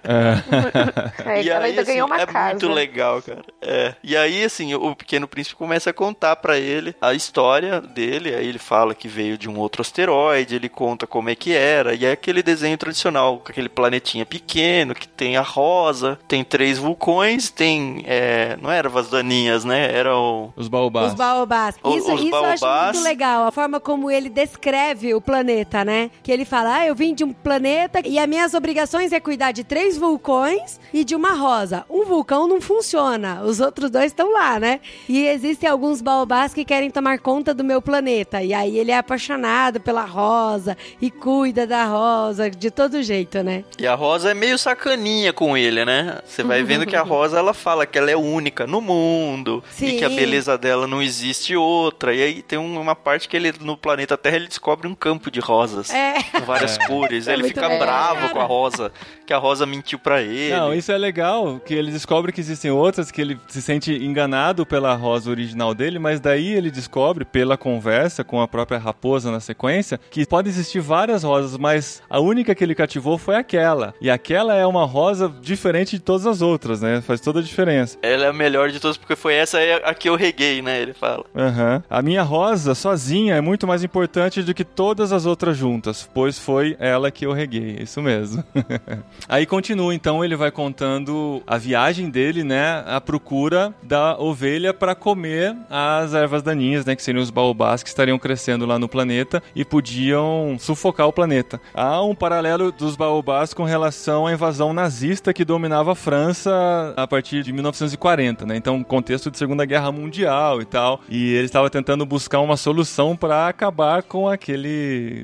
[1.24, 2.50] É, E ela aí, ainda assim, ganhou uma é casa.
[2.50, 3.42] muito legal, cara.
[3.60, 3.94] É.
[4.02, 8.34] E aí, assim, o pequeno príncipe começa a contar pra ele a história dele.
[8.34, 11.94] Aí ele fala que veio de um outro asteroide, ele conta como é que era.
[11.94, 16.78] E é aquele desenho tradicional, com aquele planetinha pequeno, que tem a rosa, tem três
[16.78, 18.02] vulcões, tem.
[18.06, 19.92] é, não ervas daninhas, né?
[19.92, 20.52] Eram.
[20.56, 21.08] Os baobás.
[21.08, 21.76] Os baobás.
[21.76, 22.92] Isso, os isso eu acho baobás.
[22.96, 26.10] muito legal, a forma como ele descreve o planeta, né?
[26.22, 29.52] Que ele fala, ah, eu vim de um planeta e as minhas obrigações é cuidar
[29.52, 31.84] de três vulcões e de uma rosa.
[31.88, 34.80] Um vulcão não funciona, os outros dois estão lá, né?
[35.08, 38.42] E existem alguns baobás que querem tomar conta do meu planeta.
[38.42, 43.64] E aí ele é apaixonado pela rosa e cuida da rosa de todo jeito, né?
[43.78, 46.18] E a Rosa é meio sacaninha com ele, né?
[46.24, 49.74] Você vai vendo que a Rosa ela fala que ela é única no mundo e
[49.74, 49.96] Sim.
[49.96, 52.14] que a beleza dela não existe outra.
[52.14, 55.30] E aí tem um- uma parte que ele no planeta Terra ele descobre um campo
[55.30, 56.22] de rosas É.
[56.22, 57.26] com várias cores.
[57.28, 58.28] É ele fica legal, bravo cara.
[58.32, 58.92] com a Rosa,
[59.26, 60.54] que a Rosa mentiu pra ele.
[60.54, 64.64] Não, isso é legal, que ele descobre que existem outras, que ele se sente enganado
[64.66, 69.40] pela rosa original dele, mas daí ele descobre, pela conversa com a própria raposa na
[69.40, 73.94] sequência, que pode existir várias rosas, mas a única que ele cativou foi aquela.
[74.00, 77.00] E aquela é uma rosa diferente de todas as outras, né?
[77.00, 77.98] Faz toda a diferença.
[78.02, 80.80] Ela é a melhor de todas porque foi essa a que eu reguei, né?
[80.80, 81.24] Ele fala.
[81.36, 81.82] Aham.
[81.88, 86.38] A minha rosa sozinha é muito mais importante do que todas as outras juntas, pois
[86.38, 88.44] foi ela que eu reguei, isso mesmo.
[89.28, 94.94] Aí continua, então ele vai contando a viagem dele, né, à procura da ovelha para
[94.94, 99.42] comer as ervas daninhas, né, que seriam os baobás que estariam crescendo lá no planeta
[99.54, 101.60] e podiam sufocar o planeta.
[101.74, 107.06] Há um paralelo dos baobás com relação à invasão nazista que dominava a França a
[107.06, 108.56] partir de 1940, né?
[108.56, 111.00] Então, contexto de Segunda Guerra Mundial e tal.
[111.08, 114.57] E ele estava tentando buscar uma solução para acabar com aquele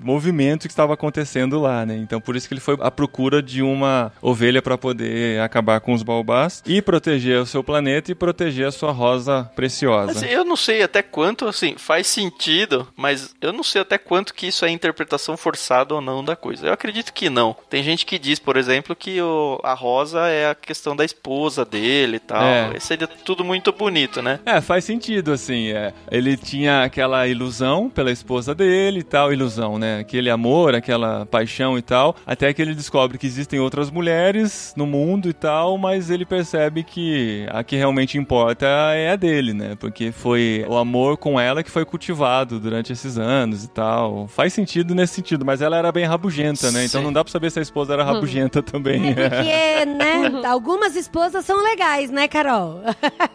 [0.03, 1.97] movimento que estava acontecendo lá, né?
[1.97, 5.93] Então, por isso que ele foi à procura de uma ovelha para poder acabar com
[5.93, 10.13] os baobás e proteger o seu planeta e proteger a sua rosa preciosa.
[10.13, 14.35] Assim, eu não sei até quanto, assim, faz sentido, mas eu não sei até quanto
[14.35, 16.67] que isso é interpretação forçada ou não da coisa.
[16.67, 17.57] Eu acredito que não.
[17.71, 21.65] Tem gente que diz, por exemplo, que o- a rosa é a questão da esposa
[21.65, 22.43] dele e tal.
[22.45, 22.79] É.
[22.81, 24.41] Seria tudo muito bonito, né?
[24.45, 25.69] É, faz sentido, assim.
[25.73, 25.93] É.
[26.11, 30.01] Ele tinha aquela ilusão pela esposa dele e tal, ilusão, né?
[30.01, 32.17] Aquele amor, aquela paixão e tal.
[32.27, 36.83] Até que ele descobre que existem outras mulheres no mundo e tal, mas ele percebe
[36.83, 39.77] que a que realmente importa é a dele, né?
[39.79, 44.27] Porque foi o amor com ela que foi cultivado durante esses anos e tal.
[44.29, 46.85] Faz sentido nesse sentido, mas ela era bem rabugenta, né?
[46.85, 47.07] Então Sim.
[47.07, 49.15] não dá pra saber se a esposa era rabugenta também.
[49.15, 52.83] Porque, né, algumas esposas são legais, né, Carol?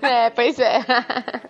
[0.01, 0.83] É, pois é.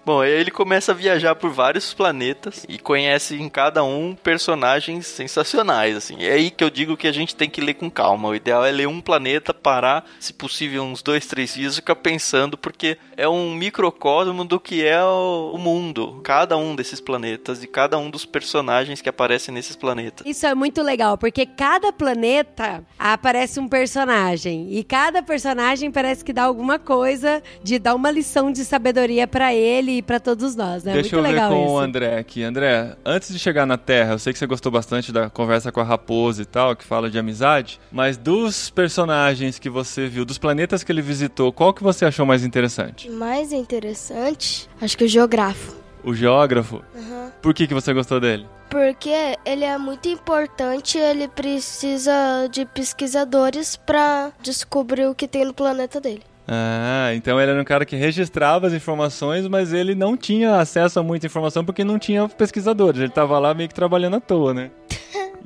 [0.06, 5.08] Bom, aí ele começa a viajar por vários planetas e conhece em cada um personagens
[5.08, 6.18] sensacionais, assim.
[6.20, 8.30] É aí que eu digo que a gente tem que ler com calma.
[8.30, 11.96] O ideal é ler um planeta, parar, se possível, uns dois, três dias, e ficar
[11.96, 16.22] pensando, porque é um microcosmo do que é o mundo.
[16.24, 20.28] Cada um desses planetas e cada um dos personagens que aparecem nesses planetas.
[20.28, 24.68] Isso é muito legal, porque cada planeta aparece um personagem.
[24.70, 29.56] E cada personagem parece que dá alguma coisa de dar uma lição de sabedoria pra
[29.56, 30.94] ele e pra todos nós, né?
[30.94, 31.74] Deixa muito eu ver com isso.
[31.74, 32.44] o André aqui.
[32.44, 35.80] André, antes de chegar na Terra, eu sei que você gostou bastante da conversa com
[35.80, 40.38] a raposa e tal, que fala de amizade, mas dos personagens que você viu, dos
[40.38, 43.10] planetas que ele visitou, qual que você achou mais interessante?
[43.10, 45.74] Mais interessante, acho que o geógrafo.
[46.04, 46.84] O geógrafo?
[46.94, 47.32] Aham.
[47.42, 48.46] Por que, que você gostou dele?
[48.70, 49.10] porque
[49.46, 56.00] ele é muito importante, ele precisa de pesquisadores para descobrir o que tem no planeta
[56.00, 56.22] dele.
[56.52, 61.00] Ah, então ele era um cara que registrava as informações, mas ele não tinha acesso
[61.00, 63.00] a muita informação porque não tinha pesquisadores.
[63.00, 64.72] Ele tava lá meio que trabalhando à toa, né?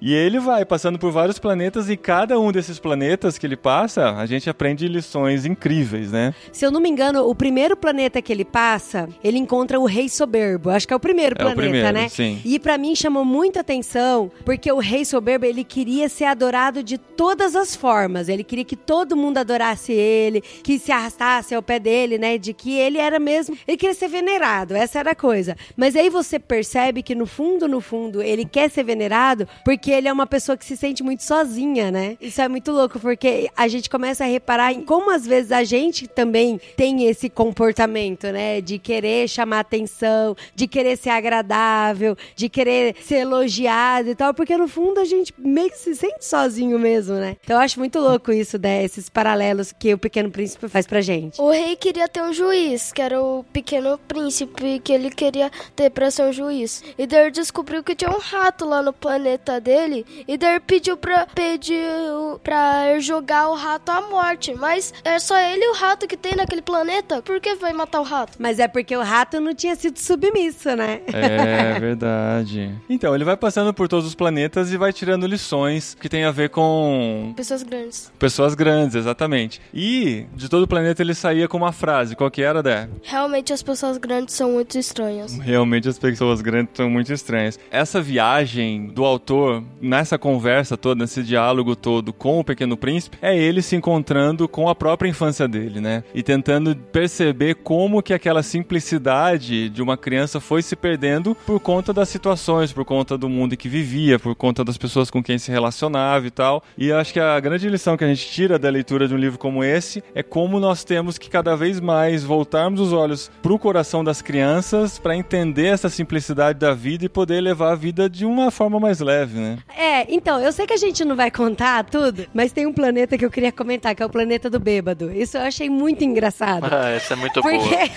[0.05, 4.17] E ele vai passando por vários planetas e cada um desses planetas que ele passa,
[4.17, 6.35] a gente aprende lições incríveis, né?
[6.51, 10.09] Se eu não me engano, o primeiro planeta que ele passa, ele encontra o Rei
[10.09, 10.69] Soberbo.
[10.69, 12.09] Acho que é o primeiro É o planeta, primeiro, né?
[12.09, 12.41] sim.
[12.43, 16.97] E pra mim chamou muita atenção, porque o Rei Soberbo, ele queria ser adorado de
[16.97, 18.27] todas as formas.
[18.27, 22.37] Ele queria que todo mundo adorasse ele, que se arrastasse ao pé dele, né?
[22.37, 23.57] De que ele era mesmo.
[23.65, 25.55] Ele queria ser venerado, essa era a coisa.
[25.77, 30.07] Mas aí você percebe que no fundo, no fundo, ele quer ser venerado porque ele
[30.07, 32.17] é uma pessoa que se sente muito sozinha, né?
[32.19, 35.63] Isso é muito louco, porque a gente começa a reparar em como às vezes a
[35.63, 38.61] gente também tem esse comportamento, né?
[38.61, 44.57] De querer chamar atenção, de querer ser agradável, de querer ser elogiado e tal, porque
[44.57, 47.37] no fundo a gente meio que se sente sozinho mesmo, né?
[47.43, 48.83] Então eu acho muito louco isso, né?
[48.83, 51.41] Esses paralelos que o Pequeno Príncipe faz pra gente.
[51.41, 55.89] O rei queria ter um juiz, que era o pequeno príncipe que ele queria ter
[55.89, 56.83] pra ser um juiz.
[56.97, 59.82] E daí ele descobriu que tinha um rato lá no planeta dele.
[60.27, 64.53] E daí ele pediu pra, pediu pra jogar o rato à morte.
[64.53, 67.21] Mas é só ele e o rato que tem naquele planeta.
[67.21, 68.37] Por que vai matar o rato?
[68.39, 71.01] Mas é porque o rato não tinha sido submisso, né?
[71.07, 72.71] É verdade.
[72.89, 76.31] Então, ele vai passando por todos os planetas e vai tirando lições que tem a
[76.31, 78.11] ver com Pessoas grandes.
[78.19, 79.61] pessoas grandes, exatamente.
[79.73, 82.15] E de todo o planeta ele saía com uma frase.
[82.15, 82.89] Qual que era, Dé?
[83.03, 85.33] Realmente as pessoas grandes são muito estranhas.
[85.37, 87.59] Realmente as pessoas grandes são muito estranhas.
[87.71, 93.37] Essa viagem do autor, nessa conversa toda, nesse diálogo todo com o Pequeno Príncipe, é
[93.37, 96.03] ele se encontrando com a própria infância dele, né?
[96.13, 101.93] E tentando perceber como que aquela simplicidade de uma criança foi se perdendo por conta
[101.93, 105.37] das situações, por conta do mundo em que vivia, por conta das pessoas com quem
[105.37, 106.63] se relacionava e tal.
[106.77, 109.37] E acho que a grande lição que a gente tira da leitura de um livro
[109.37, 114.03] como esse é como nós temos que cada vez mais voltarmos os olhos pro coração
[114.03, 118.51] das crianças para entender essa simplicidade da vida e poder levar a vida de uma
[118.51, 119.52] forma mais leve, né?
[119.77, 123.17] É, então, eu sei que a gente não vai contar tudo, mas tem um planeta
[123.17, 125.11] que eu queria comentar, que é o planeta do bêbado.
[125.11, 126.67] Isso eu achei muito engraçado.
[126.71, 127.53] Ah, essa é muito boa.
[127.53, 127.91] Porque,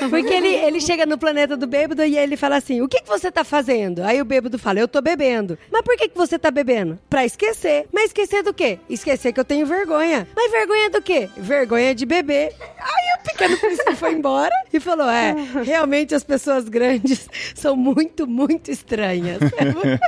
[0.10, 3.08] porque ele, ele chega no planeta do bêbado e ele fala assim: O que, que
[3.08, 4.02] você tá fazendo?
[4.02, 5.58] Aí o bêbado fala: Eu tô bebendo.
[5.70, 6.98] Mas por que, que você tá bebendo?
[7.08, 7.86] Pra esquecer.
[7.92, 8.78] Mas esquecer do quê?
[8.88, 10.26] Esquecer que eu tenho vergonha.
[10.34, 11.28] Mas vergonha do quê?
[11.36, 12.52] Vergonha de beber.
[12.78, 18.26] Aí o pequeno príncipe foi embora e falou: É, realmente as pessoas grandes são muito,
[18.26, 19.38] muito estranhas.
[19.62, 20.02] É muito,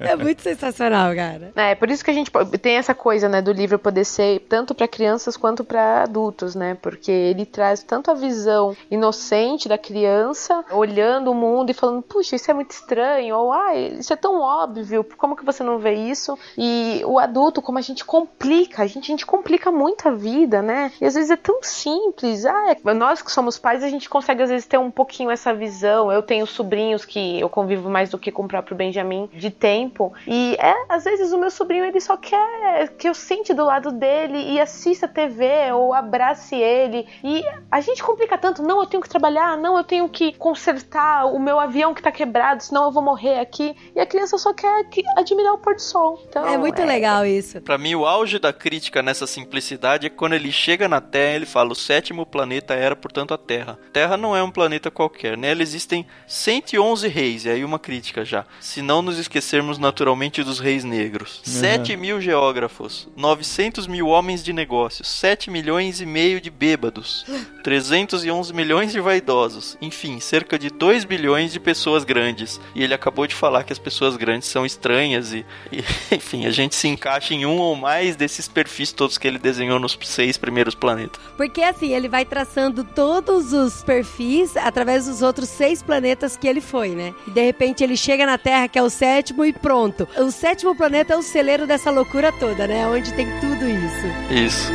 [0.00, 1.52] é muito sensacional, cara.
[1.54, 4.74] É, por isso que a gente tem essa coisa, né, do livro poder ser tanto
[4.74, 6.76] para crianças quanto para adultos, né?
[6.80, 12.36] Porque ele traz tanto a visão inocente da criança, olhando o mundo e falando, puxa,
[12.36, 15.94] isso é muito estranho, ou ah, isso é tão óbvio, como que você não vê
[15.94, 16.38] isso?
[16.56, 20.62] E o adulto, como a gente complica, a gente, a gente complica muito a vida,
[20.62, 20.92] né?
[21.00, 22.44] E às vezes é tão simples.
[22.44, 25.54] Ah, é- nós que somos pais, a gente consegue às vezes ter um pouquinho essa
[25.54, 26.12] visão.
[26.12, 30.12] Eu tenho sobrinhos que eu convivo mais do que com o próprio Benjamin de tempo.
[30.26, 33.90] E é, às vezes o meu sobrinho ele só quer que eu sente do lado
[33.92, 37.06] dele e assista TV ou abrace ele.
[37.24, 41.26] E a gente complica tanto, não, eu tenho que trabalhar, não, eu tenho que consertar
[41.26, 43.74] o meu avião que tá quebrado, senão eu vou morrer aqui.
[43.94, 46.22] E a criança só quer que- admirar o pôr do sol.
[46.28, 47.60] Então, É muito legal isso.
[47.60, 51.46] Pra mim, o auge da crítica nessa simplicidade é quando ele chega na Terra ele
[51.46, 53.78] fala: o sétimo planeta era, portanto, a Terra.
[53.92, 55.36] Terra não é um planeta qualquer.
[55.36, 58.44] Nela existem 111 reis, e aí uma crítica já.
[58.60, 60.09] Se não nos esquecermos naturalmente
[60.44, 61.40] dos reis negros.
[61.44, 67.24] 7 mil geógrafos, 900 mil homens de negócios, 7 milhões e meio de bêbados,
[67.62, 72.60] 311 milhões de vaidosos, enfim, cerca de 2 bilhões de pessoas grandes.
[72.74, 76.50] E ele acabou de falar que as pessoas grandes são estranhas e, e, enfim, a
[76.50, 80.36] gente se encaixa em um ou mais desses perfis todos que ele desenhou nos seis
[80.36, 81.20] primeiros planetas.
[81.36, 86.60] Porque assim, ele vai traçando todos os perfis através dos outros seis planetas que ele
[86.60, 87.14] foi, né?
[87.26, 89.99] E de repente ele chega na Terra, que é o sétimo, e pronto.
[90.18, 92.86] O sétimo planeta é o celeiro dessa loucura toda, né?
[92.86, 94.06] Onde tem tudo isso.
[94.30, 94.72] Isso.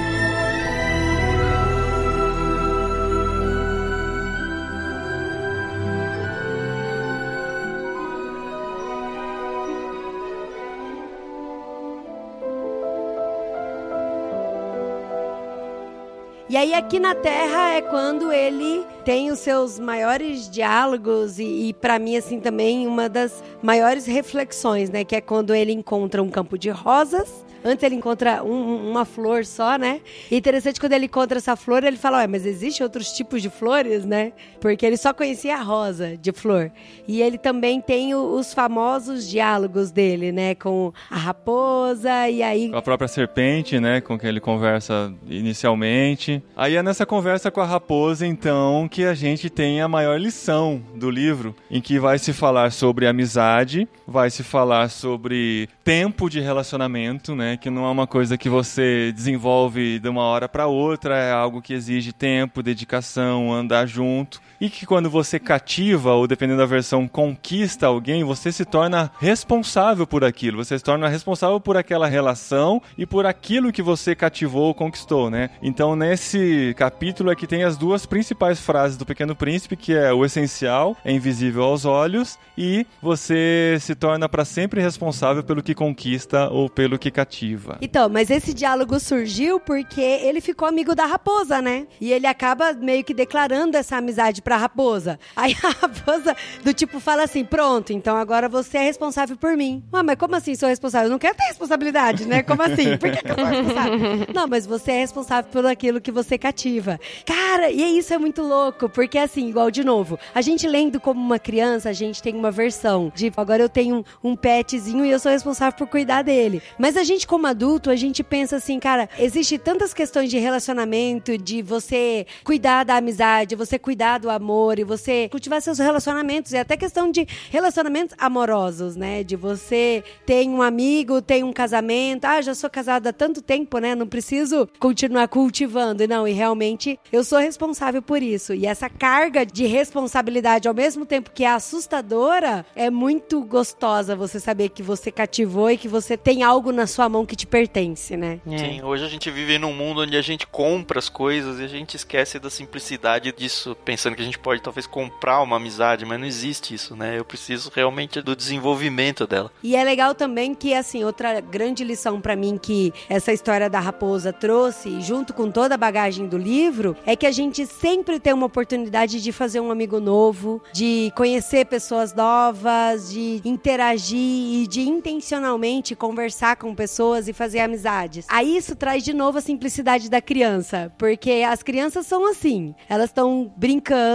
[16.50, 21.70] E E aí aqui na Terra é quando ele tem os seus maiores diálogos e,
[21.70, 26.24] e para mim assim também uma das maiores reflexões, né, que é quando ele encontra
[26.24, 30.00] um campo de rosas Antes ele encontra um, uma flor só, né?
[30.30, 33.50] E interessante quando ele encontra essa flor, ele fala: Ué, mas existe outros tipos de
[33.50, 34.34] flores, né?
[34.62, 36.72] Porque ele só conhecia a rosa de flor.
[37.08, 40.54] E ele também tem o, os famosos diálogos dele, né?
[40.54, 42.70] Com a raposa e aí.
[42.70, 44.00] Com a própria serpente, né?
[44.00, 46.44] Com quem ele conversa inicialmente.
[46.56, 50.82] Aí é nessa conversa com a raposa, então, que a gente tem a maior lição
[50.96, 56.40] do livro, em que vai se falar sobre amizade, vai se falar sobre tempo de
[56.40, 57.58] relacionamento, né?
[57.58, 61.62] Que não é uma coisa que você desenvolve de uma hora para outra, é algo
[61.62, 64.42] que exige tempo, dedicação, andar junto.
[64.66, 70.08] E que quando você cativa, ou dependendo da versão, conquista alguém, você se torna responsável
[70.08, 70.58] por aquilo.
[70.58, 75.30] Você se torna responsável por aquela relação e por aquilo que você cativou ou conquistou,
[75.30, 75.52] né?
[75.62, 80.12] Então, nesse capítulo é que tem as duas principais frases do Pequeno Príncipe, que é
[80.12, 85.76] o essencial é invisível aos olhos e você se torna para sempre responsável pelo que
[85.76, 87.78] conquista ou pelo que cativa.
[87.82, 91.86] Então, mas esse diálogo surgiu porque ele ficou amigo da raposa, né?
[92.02, 95.20] E ele acaba meio que declarando essa amizade pra raposa.
[95.36, 99.84] Aí a raposa do tipo fala assim: pronto, então agora você é responsável por mim.
[99.92, 101.08] Ah, mas como assim sou responsável?
[101.08, 102.42] Eu não quero ter responsabilidade, né?
[102.42, 102.98] Como assim?
[102.98, 104.00] Por que, que eu sou responsável?
[104.34, 107.00] não, mas você é responsável por aquilo que você cativa.
[107.26, 111.22] Cara, e isso é muito louco, porque assim, igual de novo, a gente lendo como
[111.22, 115.12] uma criança, a gente tem uma versão de agora eu tenho um, um petzinho e
[115.12, 116.62] eu sou responsável por cuidar dele.
[116.78, 121.38] Mas a gente, como adulto, a gente pensa assim, cara, existe tantas questões de relacionamento,
[121.38, 126.52] de você cuidar da amizade, você cuidar do amor e você cultivar seus relacionamentos.
[126.52, 129.24] E até questão de relacionamentos amorosos, né?
[129.24, 132.26] De você tem um amigo, tem um casamento.
[132.26, 133.96] Ah, já sou casada há tanto tempo, né?
[133.96, 136.04] Não preciso continuar cultivando.
[136.04, 138.54] E não, e realmente eu sou responsável por isso.
[138.54, 144.40] E essa carga de responsabilidade, ao mesmo tempo que é assustadora, é muito gostosa você
[144.40, 148.18] saber que você cativou e que você tem algo na sua mão que te pertence,
[148.18, 148.40] né?
[148.46, 151.68] Sim, hoje a gente vive num mundo onde a gente compra as coisas e a
[151.68, 156.26] gente esquece da simplicidade disso, pensando que gente pode talvez comprar uma amizade, mas não
[156.26, 157.18] existe isso, né?
[157.18, 159.52] Eu preciso realmente do desenvolvimento dela.
[159.64, 163.80] E é legal também que, assim, outra grande lição para mim que essa história da
[163.80, 168.34] raposa trouxe, junto com toda a bagagem do livro, é que a gente sempre tem
[168.34, 174.82] uma oportunidade de fazer um amigo novo, de conhecer pessoas novas, de interagir e de
[174.82, 178.26] intencionalmente conversar com pessoas e fazer amizades.
[178.30, 183.10] Aí isso traz de novo a simplicidade da criança, porque as crianças são assim, elas
[183.10, 184.15] estão brincando,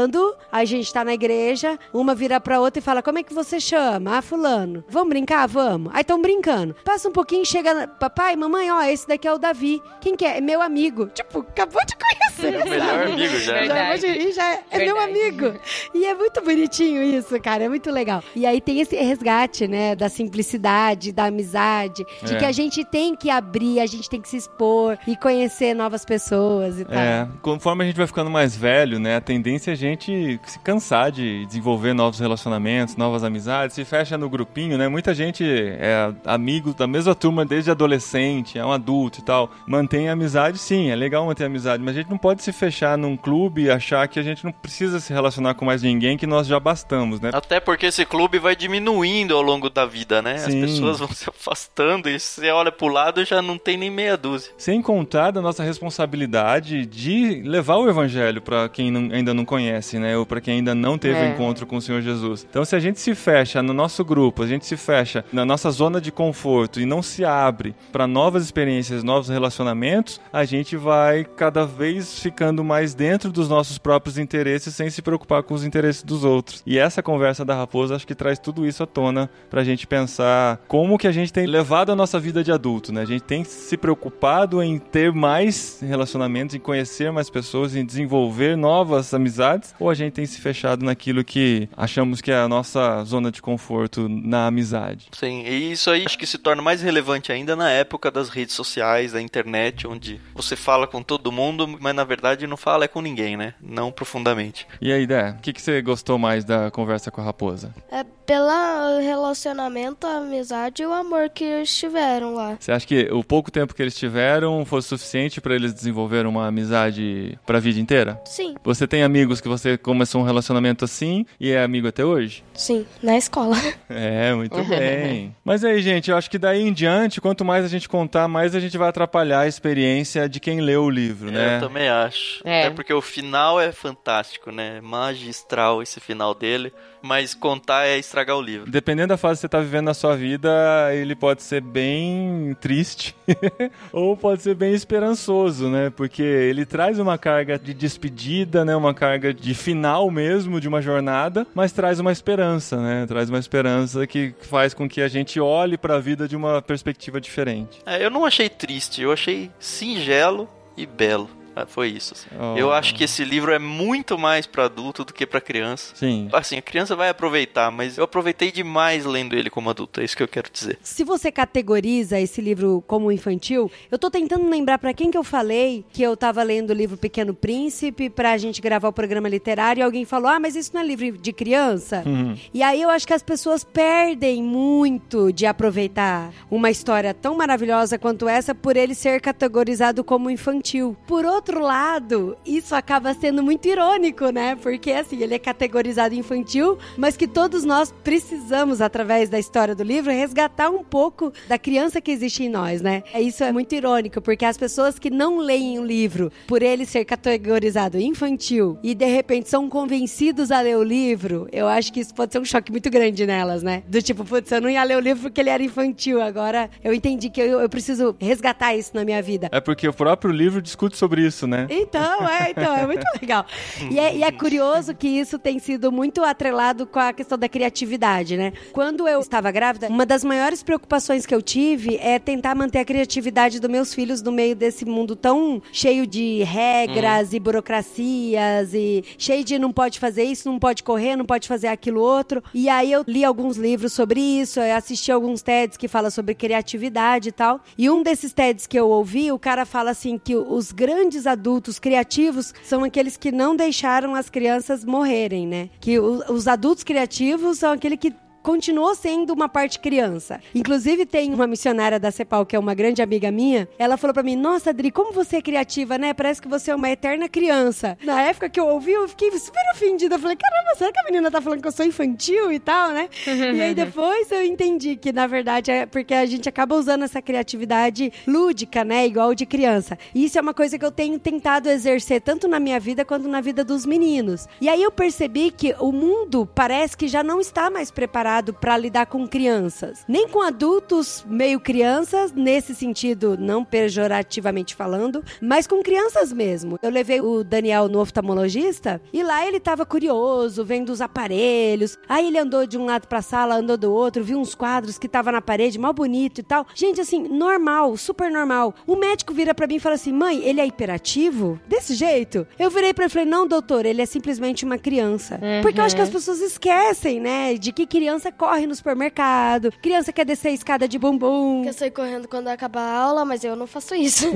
[0.50, 3.60] a gente tá na igreja, uma vira pra outra e fala: Como é que você
[3.60, 4.18] chama?
[4.18, 4.84] Ah, Fulano.
[4.88, 5.46] Vamos brincar?
[5.46, 5.92] Vamos.
[5.94, 6.74] Aí estão brincando.
[6.84, 9.82] Passa um pouquinho, chega, papai, mamãe, ó, esse daqui é o Davi.
[10.00, 10.38] Quem que é?
[10.38, 11.06] É meu amigo.
[11.08, 12.39] Tipo, acabou de conhecer.
[12.50, 13.64] Melhor amigo já.
[13.64, 15.54] Já, e já é, é meu amigo.
[15.94, 17.64] E é muito bonitinho isso, cara.
[17.64, 18.22] É muito legal.
[18.34, 19.94] E aí tem esse resgate, né?
[19.94, 22.38] Da simplicidade, da amizade, de É.
[22.38, 26.04] que a gente tem que abrir, a gente tem que se expor e conhecer novas
[26.04, 26.98] pessoas e tal.
[26.98, 30.58] É, conforme a gente vai ficando mais velho, né, a tendência é a gente se
[30.60, 34.88] cansar de desenvolver novos relacionamentos, novas amizades, se fecha no grupinho, né?
[34.88, 39.50] Muita gente é amigo da mesma turma desde adolescente, é um adulto e tal.
[39.66, 42.53] Mantém a amizade, sim, é legal manter a amizade, mas a gente não pode se
[42.53, 46.16] fechar num clube e achar que a gente não precisa se relacionar com mais ninguém,
[46.16, 47.31] que nós já bastamos, né?
[47.33, 50.35] Até porque esse clube vai diminuindo ao longo da vida, né?
[50.35, 50.61] As Sim.
[50.61, 54.16] pessoas vão se afastando e você olha pro lado e já não tem nem meia
[54.16, 54.53] dúzia.
[54.59, 59.98] Sem contar da nossa responsabilidade de levar o evangelho para quem não- ainda não conhece,
[59.98, 60.16] né?
[60.16, 61.29] Ou para quem ainda não teve É.
[61.29, 62.46] encontro com o Senhor Jesus.
[62.48, 65.70] Então, se a gente se fecha no nosso grupo, a gente se fecha na nossa
[65.70, 71.24] zona de conforto e não se abre para novas experiências, novos relacionamentos, a gente vai
[71.24, 76.02] cada vez ficando mais dentro dos nossos próprios interesses sem se preocupar com os interesses
[76.04, 76.62] dos outros.
[76.64, 80.60] E essa conversa da raposa acho que traz tudo isso à tona pra gente pensar
[80.68, 83.02] como que a gente tem levado a nossa vida de adulto, né?
[83.02, 88.56] A gente tem se preocupado em ter mais relacionamentos, em conhecer mais pessoas, em desenvolver
[88.56, 93.02] novas amizades, ou a gente tem se fechado naquilo que achamos que é a nossa
[93.02, 95.08] zona de conforto na amizade.
[95.12, 98.54] Sim, e isso aí acho que se torna mais relevante ainda na época das redes
[98.54, 102.88] sociais, da internet, onde você fala com todo mundo, mas na verdade não fala é
[102.88, 103.54] com ninguém, né?
[103.61, 104.66] Não profundamente.
[104.80, 107.74] E aí, Dé, o que, que você gostou mais da conversa com a raposa?
[107.90, 112.56] É pelo relacionamento, a amizade e o amor que eles tiveram lá.
[112.60, 116.46] Você acha que o pouco tempo que eles tiveram foi suficiente pra eles desenvolverem uma
[116.46, 118.20] amizade pra vida inteira?
[118.24, 122.44] Sim, Você tem amigos que você começou um relacionamento assim e é amigo até hoje?
[122.54, 123.56] sim, na escola.
[123.92, 125.34] É, muito bem.
[125.44, 128.54] Mas aí, gente, eu acho que daí em diante, quanto mais a gente contar, mais
[128.54, 131.56] a gente vai atrapalhar a experiência de quem leu o livro, né?
[131.56, 132.40] Eu também acho.
[132.44, 132.66] É.
[132.66, 134.80] Até porque o final é fantástico, né?
[134.80, 136.72] Magistral esse final dele.
[137.02, 138.70] Mas contar é estragar o livro.
[138.70, 140.50] Dependendo da fase que você tá vivendo na sua vida,
[140.92, 143.14] ele pode ser bem triste
[143.92, 145.90] ou pode ser bem esperançoso, né?
[145.90, 148.76] Porque ele traz uma carga de despedida, né?
[148.76, 153.06] Uma carga de final mesmo de uma jornada, mas traz uma esperança, né?
[153.06, 156.60] Traz uma esperança que faz com que a gente olhe para a vida de uma
[156.60, 157.80] perspectiva diferente.
[157.86, 161.39] É, eu não achei triste, eu achei singelo e belo.
[161.54, 162.14] Ah, Foi isso.
[162.14, 162.28] assim.
[162.38, 162.56] Oh.
[162.56, 165.94] Eu acho que esse livro é muito mais pra adulto do que pra criança.
[165.96, 166.28] Sim.
[166.32, 170.16] Assim, a criança vai aproveitar, mas eu aproveitei demais lendo ele como adulto, é isso
[170.16, 170.78] que eu quero dizer.
[170.82, 175.24] Se você categoriza esse livro como infantil, eu tô tentando lembrar pra quem que eu
[175.24, 179.80] falei que eu tava lendo o livro Pequeno Príncipe pra gente gravar o programa literário
[179.80, 182.03] e alguém falou: "Ah, mas isso não é livro de criança?".
[182.07, 182.36] Uhum.
[182.55, 187.98] E aí eu acho que as pessoas perdem muito de aproveitar uma história tão maravilhosa
[187.98, 190.96] quanto essa por ele ser categorizado como infantil.
[191.07, 194.57] Por outro lado, isso acaba sendo muito irônico, né?
[194.57, 199.82] Porque assim, ele é categorizado infantil, mas que todos nós precisamos através da história do
[199.82, 203.03] livro resgatar um pouco da criança que existe em nós, né?
[203.12, 206.84] É, Isso é muito irônico, porque as pessoas que não leem o livro por ele
[206.84, 212.01] ser categorizado infantil e de repente são convencidos a ler o livro, eu acho que
[212.01, 213.82] isso pode ser um choque muito grande nelas, né?
[213.88, 216.93] Do tipo, putz, eu não ia ler o livro porque ele era infantil, agora eu
[216.93, 219.49] entendi que eu, eu preciso resgatar isso na minha vida.
[219.53, 221.66] É porque o próprio livro discute sobre isso, né?
[221.70, 223.45] Então, é, então, é muito legal.
[223.91, 227.49] E é, e é curioso que isso tem sido muito atrelado com a questão da
[227.49, 228.53] criatividade, né?
[228.72, 232.85] Quando eu estava grávida, uma das maiores preocupações que eu tive é tentar manter a
[232.85, 239.05] criatividade dos meus filhos no meio desse mundo tão cheio de regras e burocracias e
[239.18, 242.43] cheio de não pode fazer isso, não pode correr, não pode fazer aquilo outro.
[242.53, 246.35] E aí eu li alguns livros sobre isso, eu assisti alguns TEDs que falam sobre
[246.35, 247.61] criatividade e tal.
[247.76, 251.78] E um desses TEDs que eu ouvi, o cara fala assim que os grandes adultos
[251.78, 255.70] criativos são aqueles que não deixaram as crianças morrerem, né?
[255.80, 258.12] Que os adultos criativos são aquele que
[258.43, 260.41] continuou sendo uma parte criança.
[260.55, 264.22] Inclusive, tem uma missionária da CEPAL, que é uma grande amiga minha, ela falou pra
[264.22, 266.14] mim, nossa, Adri, como você é criativa, né?
[266.14, 267.99] Parece que você é uma eterna criança.
[268.03, 270.14] Na época que eu ouvi, eu fiquei super ofendida.
[270.14, 272.91] Eu falei, caramba, será que a menina tá falando que eu sou infantil e tal,
[272.93, 273.09] né?
[273.26, 277.20] e aí depois eu entendi que, na verdade, é porque a gente acaba usando essa
[277.20, 279.07] criatividade lúdica, né?
[279.07, 279.99] Igual de criança.
[280.14, 283.28] E isso é uma coisa que eu tenho tentado exercer tanto na minha vida quanto
[283.28, 284.47] na vida dos meninos.
[284.61, 288.30] E aí eu percebi que o mundo parece que já não está mais preparado
[288.61, 290.05] para lidar com crianças.
[290.07, 296.78] Nem com adultos meio crianças, nesse sentido, não pejorativamente falando, mas com crianças mesmo.
[296.83, 301.99] Eu levei o Daniel no oftalmologista e lá ele tava curioso, vendo os aparelhos.
[302.09, 305.09] Aí ele andou de um lado pra sala, andou do outro, viu uns quadros que
[305.09, 306.66] tava na parede, mal bonito e tal.
[306.74, 308.74] Gente, assim, normal, super normal.
[308.87, 311.61] O médico vira pra mim e fala assim: mãe, ele é hiperativo?
[311.66, 312.47] Desse jeito?
[312.59, 315.41] Eu virei pra ele e falei: não, doutor, ele é simplesmente uma criança.
[315.62, 320.12] Porque eu acho que as pessoas esquecem, né, de que criança corre no supermercado, criança
[320.12, 321.64] quer descer a escada de bumbum.
[321.64, 324.26] Eu saio correndo quando acabar a aula, mas eu não faço isso.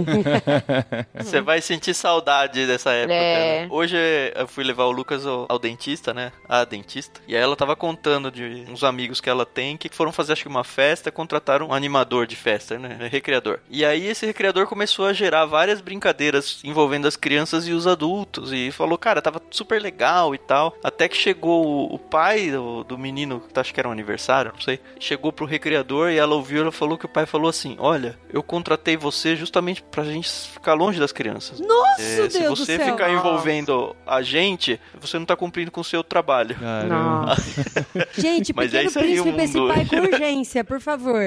[1.18, 3.14] Você vai sentir saudade dessa época.
[3.14, 3.62] É.
[3.62, 3.68] né?
[3.70, 3.96] Hoje
[4.34, 6.30] eu fui levar o Lucas ao, ao dentista, né?
[6.48, 7.20] A dentista.
[7.26, 10.42] E aí ela tava contando de uns amigos que ela tem que foram fazer acho
[10.42, 13.08] que uma festa, contrataram um animador de festa, né?
[13.10, 13.58] Recreador.
[13.68, 18.52] E aí esse recreador começou a gerar várias brincadeiras envolvendo as crianças e os adultos.
[18.52, 20.76] E falou, cara, tava super legal e tal.
[20.82, 23.40] Até que chegou o, o pai do, do menino,
[23.72, 24.78] que acho que era um aniversário, não sei.
[25.00, 28.42] Chegou pro recreador e ela ouviu, ela falou que o pai falou assim: Olha, eu
[28.42, 31.58] contratei você justamente pra gente ficar longe das crianças.
[31.60, 32.92] Nossa, É, se Deus você do céu.
[32.92, 36.56] ficar envolvendo a gente, você não tá cumprindo com o seu trabalho.
[36.88, 37.86] Nossa.
[38.16, 39.74] Gente, Mas é pequeno isso aí, príncipe o pra esse mundo.
[39.74, 41.20] pai com urgência, por favor.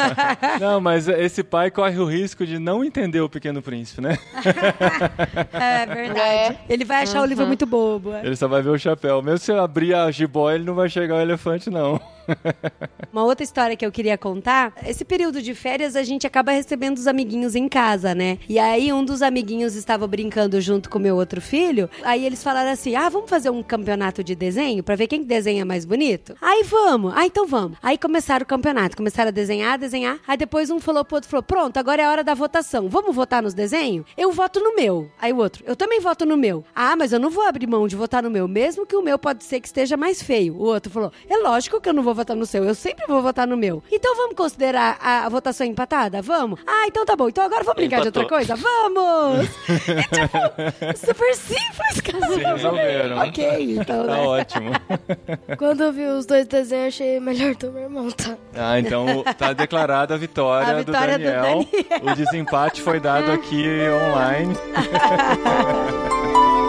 [0.60, 4.18] Não, mas esse pai corre o risco de não entender o Pequeno Príncipe, né?
[5.52, 6.20] É verdade.
[6.20, 6.56] É.
[6.68, 8.12] Ele vai achar o livro muito bobo.
[8.14, 8.24] é.
[8.26, 9.22] Ele só vai ver o chapéu.
[9.22, 12.00] Mesmo se eu abrir a jiboia, ele não vai chegar o elefante, não.
[13.12, 16.96] Uma outra história que eu queria contar, esse período de férias a gente acaba recebendo
[16.96, 18.38] os amiguinhos em casa, né?
[18.48, 22.70] E aí um dos amiguinhos estava brincando junto com meu outro filho, aí eles falaram
[22.70, 26.36] assim: "Ah, vamos fazer um campeonato de desenho para ver quem desenha mais bonito?".
[26.40, 27.12] Aí vamos.
[27.16, 27.78] Ah, então vamos.
[27.82, 30.18] Aí começaram o campeonato, começaram a desenhar, desenhar.
[30.26, 32.88] Aí depois um falou pro outro, falou: "Pronto, agora é a hora da votação.
[32.88, 34.06] Vamos votar nos desenhos?
[34.16, 35.10] Eu voto no meu".
[35.20, 36.64] Aí o outro: "Eu também voto no meu".
[36.74, 39.18] Ah, mas eu não vou abrir mão de votar no meu, mesmo que o meu
[39.18, 40.54] pode ser que esteja mais feio.
[40.54, 43.22] O outro falou: "É lógico que eu não vou votar no seu, eu sempre vou
[43.22, 43.82] votar no meu".
[43.90, 46.22] Então vamos considerar a, a votação empatada?
[46.22, 46.60] Vamos?
[46.66, 47.28] Ah, então tá bom.
[47.28, 48.38] Então agora vamos brincar de outra Empatou.
[48.38, 48.56] coisa?
[48.56, 49.48] Vamos!
[49.68, 49.80] E
[50.96, 52.26] tipo, super simples, cara.
[52.34, 53.18] Se resolveram.
[53.18, 54.20] Ok, então, Tá né?
[54.20, 54.70] ótimo.
[55.58, 58.36] Quando eu vi os dois desenhos, achei melhor do meu irmão, tá?
[58.54, 61.42] Ah, então tá declarada a vitória, A vitória do, do Daniel.
[61.42, 61.66] Daniel.
[62.12, 63.64] O desempate foi dado aqui
[64.10, 64.54] online.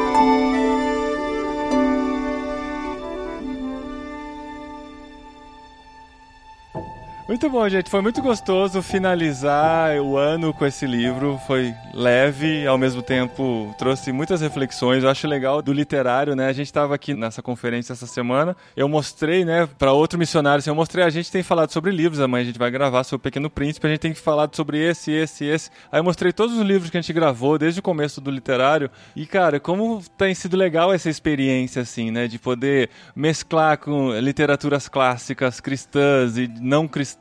[6.74, 7.90] you Muito bom, gente.
[7.90, 11.40] Foi muito gostoso finalizar o ano com esse livro.
[11.48, 15.02] Foi leve, ao mesmo tempo trouxe muitas reflexões.
[15.02, 16.48] Eu acho legal do literário, né?
[16.48, 18.54] A gente estava aqui nessa conferência essa semana.
[18.76, 22.20] Eu mostrei, né, para outro missionário, assim, eu mostrei, a gente tem falado sobre livros,
[22.20, 25.10] amanhã a gente vai gravar sobre o Pequeno Príncipe, a gente tem falado sobre esse,
[25.14, 25.70] esse, esse.
[25.90, 28.92] Aí eu mostrei todos os livros que a gente gravou desde o começo do literário.
[29.16, 34.90] E, cara, como tem sido legal essa experiência, assim, né, de poder mesclar com literaturas
[34.90, 37.21] clássicas cristãs e não cristãs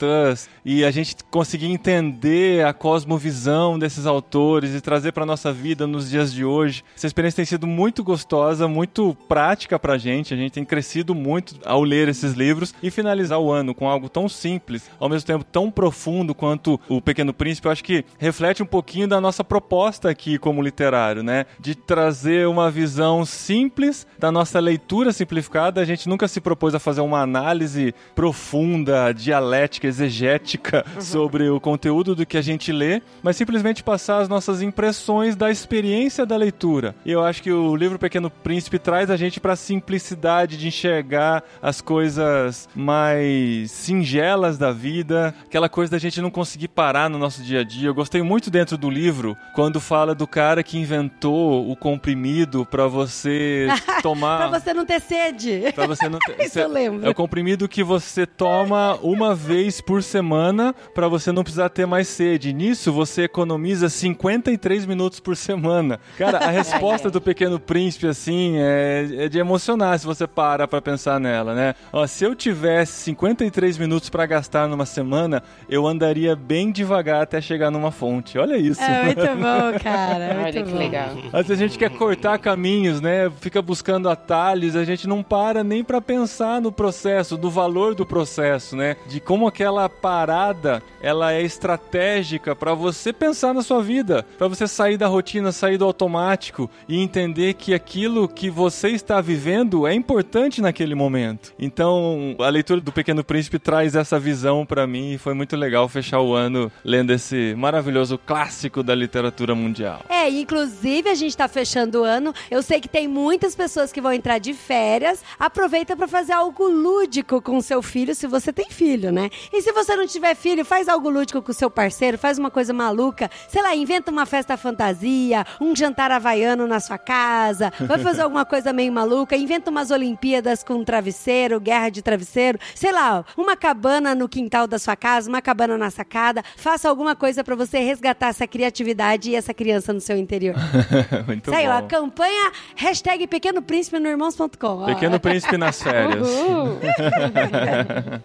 [0.64, 6.10] e a gente conseguir entender a cosmovisão desses autores e trazer para nossa vida nos
[6.10, 6.84] dias de hoje.
[6.96, 10.34] Essa experiência tem sido muito gostosa, muito prática pra gente.
[10.34, 14.08] A gente tem crescido muito ao ler esses livros e finalizar o ano com algo
[14.08, 17.66] tão simples, ao mesmo tempo tão profundo quanto o Pequeno Príncipe.
[17.66, 21.46] Eu acho que reflete um pouquinho da nossa proposta aqui como literário, né?
[21.58, 25.80] De trazer uma visão simples da nossa leitura simplificada.
[25.80, 32.14] A gente nunca se propôs a fazer uma análise profunda, dialética, exegética sobre o conteúdo
[32.14, 36.94] do que a gente lê, mas simplesmente passar as nossas impressões da experiência da leitura.
[37.04, 40.68] E eu acho que o livro Pequeno Príncipe traz a gente para a simplicidade de
[40.68, 47.18] enxergar as coisas mais singelas da vida, aquela coisa da gente não conseguir parar no
[47.18, 47.88] nosso dia a dia.
[47.88, 52.86] Eu gostei muito dentro do livro quando fala do cara que inventou o comprimido para
[52.86, 53.68] você
[54.02, 55.72] tomar Pra você não ter sede.
[55.74, 56.40] Pra você não ter.
[56.44, 57.06] Isso eu lembro.
[57.06, 61.86] É o comprimido que você toma uma vez por semana pra você não precisar ter
[61.86, 62.50] mais sede.
[62.54, 66.00] Nisso você economiza 53 minutos por semana.
[66.16, 70.80] Cara, a resposta do Pequeno Príncipe, assim, é, é de emocionar se você para pra
[70.80, 71.74] pensar nela, né?
[71.92, 77.38] Ó, se eu tivesse 53 minutos pra gastar numa semana, eu andaria bem devagar até
[77.40, 78.38] chegar numa fonte.
[78.38, 78.80] Olha isso.
[78.80, 80.24] É muito bom, cara.
[80.24, 80.78] é Olha muito que bom.
[80.78, 81.10] legal.
[81.32, 83.30] Às vezes a gente quer cortar caminhos, né?
[83.40, 88.06] Fica buscando atalhos, a gente não para nem pra pensar no processo, do valor do
[88.06, 88.96] processo, né?
[89.08, 94.66] De como aquela parada, ela é estratégica pra você pensar na sua vida, pra você
[94.66, 99.92] sair da rotina, sair do automático e entender que aquilo que você está vivendo é
[99.92, 101.52] importante naquele momento.
[101.58, 105.86] Então, a leitura do Pequeno Príncipe traz essa visão pra mim e foi muito legal
[105.90, 110.00] fechar o ano lendo esse maravilhoso clássico da literatura mundial.
[110.08, 112.32] É, inclusive a gente tá fechando o ano.
[112.50, 115.22] Eu sei que tem muitas pessoas que vão entrar de férias.
[115.38, 119.28] Aproveita pra fazer algo lúdico com seu filho, se você tem filho, né?
[119.52, 122.72] E se você não tiver filho, faz algo lúdico com seu parceiro, faz uma coisa
[122.72, 123.28] maluca.
[123.48, 128.44] Sei lá, inventa uma festa fantasia, um jantar havaiano na sua casa, vai fazer alguma
[128.44, 134.14] coisa meio maluca, inventa umas Olimpíadas com travesseiro, guerra de travesseiro, sei lá, uma cabana
[134.14, 136.44] no quintal da sua casa, uma cabana na sacada.
[136.56, 140.54] Faça alguma coisa pra você resgatar essa criatividade e essa criança no seu interior.
[141.26, 141.88] muito Saiu a bom.
[141.88, 144.86] campanha hashtag Pequeno Príncipe no irmãos.com.
[144.86, 146.28] Pequeno Príncipe nas férias.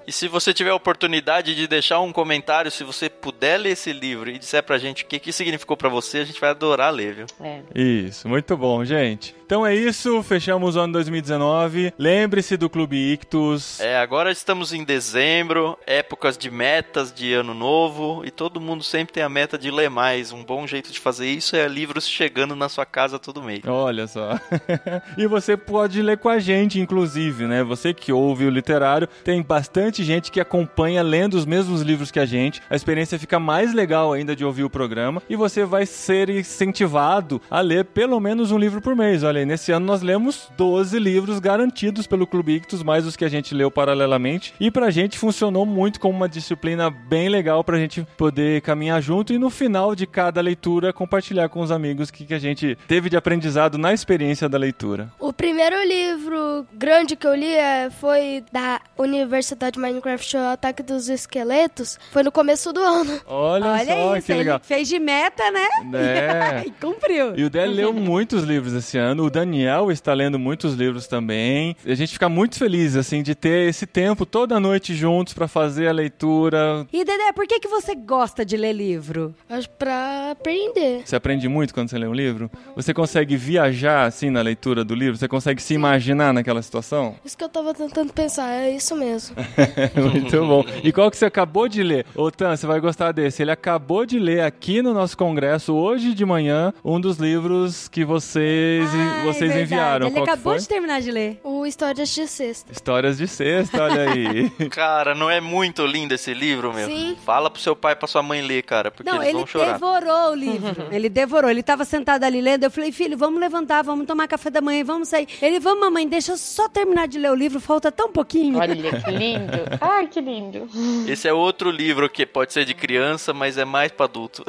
[0.07, 0.76] E se você tiver a
[1.16, 5.03] oportunidade de deixar um comentário, se você puder ler esse livro e disser pra gente
[5.03, 7.26] o que, que significou pra você, a gente vai adorar ler, viu?
[7.39, 7.61] É.
[7.74, 9.36] Isso, muito bom, gente.
[9.46, 11.93] Então é isso, fechamos o ano 2019.
[12.00, 13.80] Lembre-se do Clube Ictus.
[13.80, 19.14] É, agora estamos em dezembro, épocas de metas de ano novo, e todo mundo sempre
[19.14, 20.32] tem a meta de ler mais.
[20.32, 23.62] Um bom jeito de fazer isso é livros chegando na sua casa todo mês.
[23.68, 24.32] Olha só.
[25.16, 27.64] e você pode ler com a gente, inclusive, né?
[27.64, 32.20] Você que ouve o literário, tem bastante gente que acompanha lendo os mesmos livros que
[32.20, 32.64] a gente.
[32.68, 37.39] A experiência fica mais legal ainda de ouvir o programa e você vai ser incentivado
[37.48, 39.22] a ler pelo menos um livro por mês.
[39.22, 43.26] Olha Aí, nesse ano nós lemos 12 livros garantidos pelo Clube Ictus, mais os que
[43.26, 44.54] a gente leu paralelamente.
[44.60, 49.34] E pra gente funcionou muito como uma disciplina bem legal pra gente poder caminhar junto
[49.34, 52.78] e no final de cada leitura compartilhar com os amigos o que, que a gente
[52.88, 55.12] teve de aprendizado na experiência da leitura.
[55.20, 61.10] O primeiro livro grande que eu li é, foi da Universidade Minecraft, o Ataque dos
[61.10, 62.00] Esqueletos.
[62.12, 63.20] Foi no começo do ano.
[63.26, 64.56] Olha, Olha só isso, que legal.
[64.58, 65.68] ele fez de meta, né?
[65.94, 66.64] É.
[66.68, 67.36] e cumpriu.
[67.36, 69.24] E o Délio leu muitos livros esse ano.
[69.26, 71.76] O Daniel está lendo muitos livros também.
[71.84, 75.47] E a gente fica muito feliz, assim, de ter esse tempo toda noite juntos para
[75.47, 76.86] fazer a leitura.
[76.93, 79.34] E Dedé, por que, que você gosta de ler livro?
[79.49, 81.01] Acho pra aprender.
[81.03, 82.51] Você aprende muito quando você lê um livro?
[82.76, 85.17] Você consegue viajar, assim, na leitura do livro?
[85.17, 87.15] Você consegue se imaginar naquela situação?
[87.26, 89.36] Isso que eu tava tentando pensar, é isso mesmo.
[90.13, 90.63] Muito bom.
[90.84, 92.05] E qual que você acabou de ler?
[92.15, 93.41] Ô, Tan, você vai gostar desse.
[93.41, 98.05] Ele acabou de ler aqui no nosso congresso, hoje de manhã, um dos livros que
[98.05, 99.61] vocês, Ah, vocês verdade.
[99.63, 100.07] enviaram.
[100.07, 100.61] Ele Qual que acabou foi?
[100.61, 101.39] de terminar de ler.
[101.43, 102.72] O Histórias de Sexta.
[102.72, 104.49] Histórias de sexta, olha aí.
[104.70, 106.88] Cara, não é muito lindo esse livro, meu?
[106.88, 107.16] Sim.
[107.26, 109.47] Fala pro seu pai e pra sua mãe ler, cara, porque Não, eles ele vão
[109.47, 109.74] chorar.
[109.74, 110.88] devorou o livro.
[110.91, 111.49] ele devorou.
[111.49, 112.63] Ele tava sentado ali lendo.
[112.63, 115.28] Eu falei, filho, vamos levantar, vamos tomar café da manhã, vamos sair.
[115.41, 118.57] Ele, vamos, mamãe, deixa eu só terminar de ler o livro, falta tão pouquinho.
[118.59, 119.53] Olha que lindo.
[119.82, 120.68] Ai, que lindo.
[121.07, 124.43] Esse é outro livro que pode ser de criança, mas é mais pra adulto.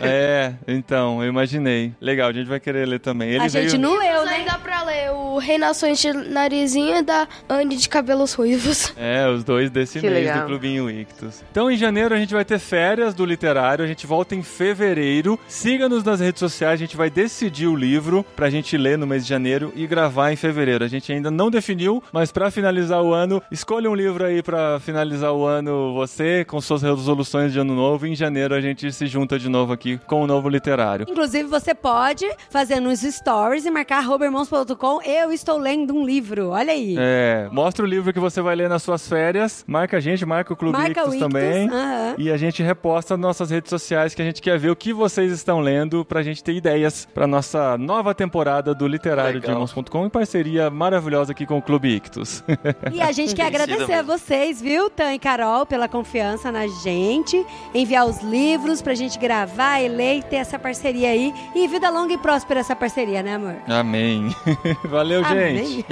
[0.00, 1.92] É, então, eu imaginei.
[2.00, 3.30] Legal, a gente vai querer ler também.
[3.30, 3.78] Ele A gente veio...
[3.82, 4.44] não leu, né?
[4.44, 8.92] dá pra ler o Reinações de Narizinho e da Anne de Cabelos Ruivos.
[9.00, 10.40] É, os dois desse Que mês legal.
[10.40, 11.42] do Clubinho Ictus.
[11.50, 15.38] Então, em janeiro, a gente vai ter férias do literário, a gente volta em fevereiro.
[15.48, 19.22] Siga-nos nas redes sociais, a gente vai decidir o livro pra gente ler no mês
[19.24, 20.84] de janeiro e gravar em fevereiro.
[20.84, 24.78] A gente ainda não definiu, mas pra finalizar o ano, escolha um livro aí pra
[24.80, 28.06] finalizar o ano você, com suas resoluções de ano novo.
[28.06, 31.06] Em janeiro a gente se junta de novo aqui com o novo literário.
[31.08, 35.02] Inclusive, você pode fazer nos stories e marcar arrobairmãos.com.
[35.02, 36.50] Eu estou lendo um livro.
[36.50, 36.96] Olha aí.
[36.98, 39.64] É, mostra o livro que você vai ler nas suas férias.
[39.66, 41.28] Marca a gente, marca o Clube Marca Ictus o Ictus.
[41.32, 41.68] também.
[41.68, 42.14] aham.
[42.18, 44.92] E a gente reposta nas nossas redes sociais que a gente quer ver o que
[44.92, 49.62] vocês estão lendo pra gente ter ideias pra nossa nova temporada do Literário de Legal.
[49.62, 52.42] Irmãos.com em parceria maravilhosa aqui com o Clube Ictus.
[52.92, 57.44] E a gente quer agradecer a vocês, viu, Tan e Carol, pela confiança na gente,
[57.74, 61.32] enviar os livros pra gente gravar e ler e ter essa parceria aí.
[61.54, 63.56] E vida longa e próspera essa parceria, né, amor?
[63.68, 63.89] Amém.
[64.84, 65.84] Valeu, gente.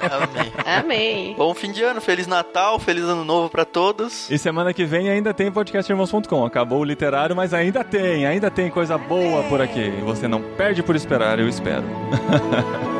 [0.00, 0.52] Amém.
[0.64, 1.34] Amém.
[1.36, 4.30] Bom fim de ano, Feliz Natal, Feliz Ano Novo pra todos.
[4.30, 6.44] E semana que vem ainda tem podcast Irmãos.com.
[6.44, 9.90] Acabou o literário, mas ainda tem, ainda tem coisa boa por aqui.
[10.04, 11.84] Você não perde por esperar, eu espero.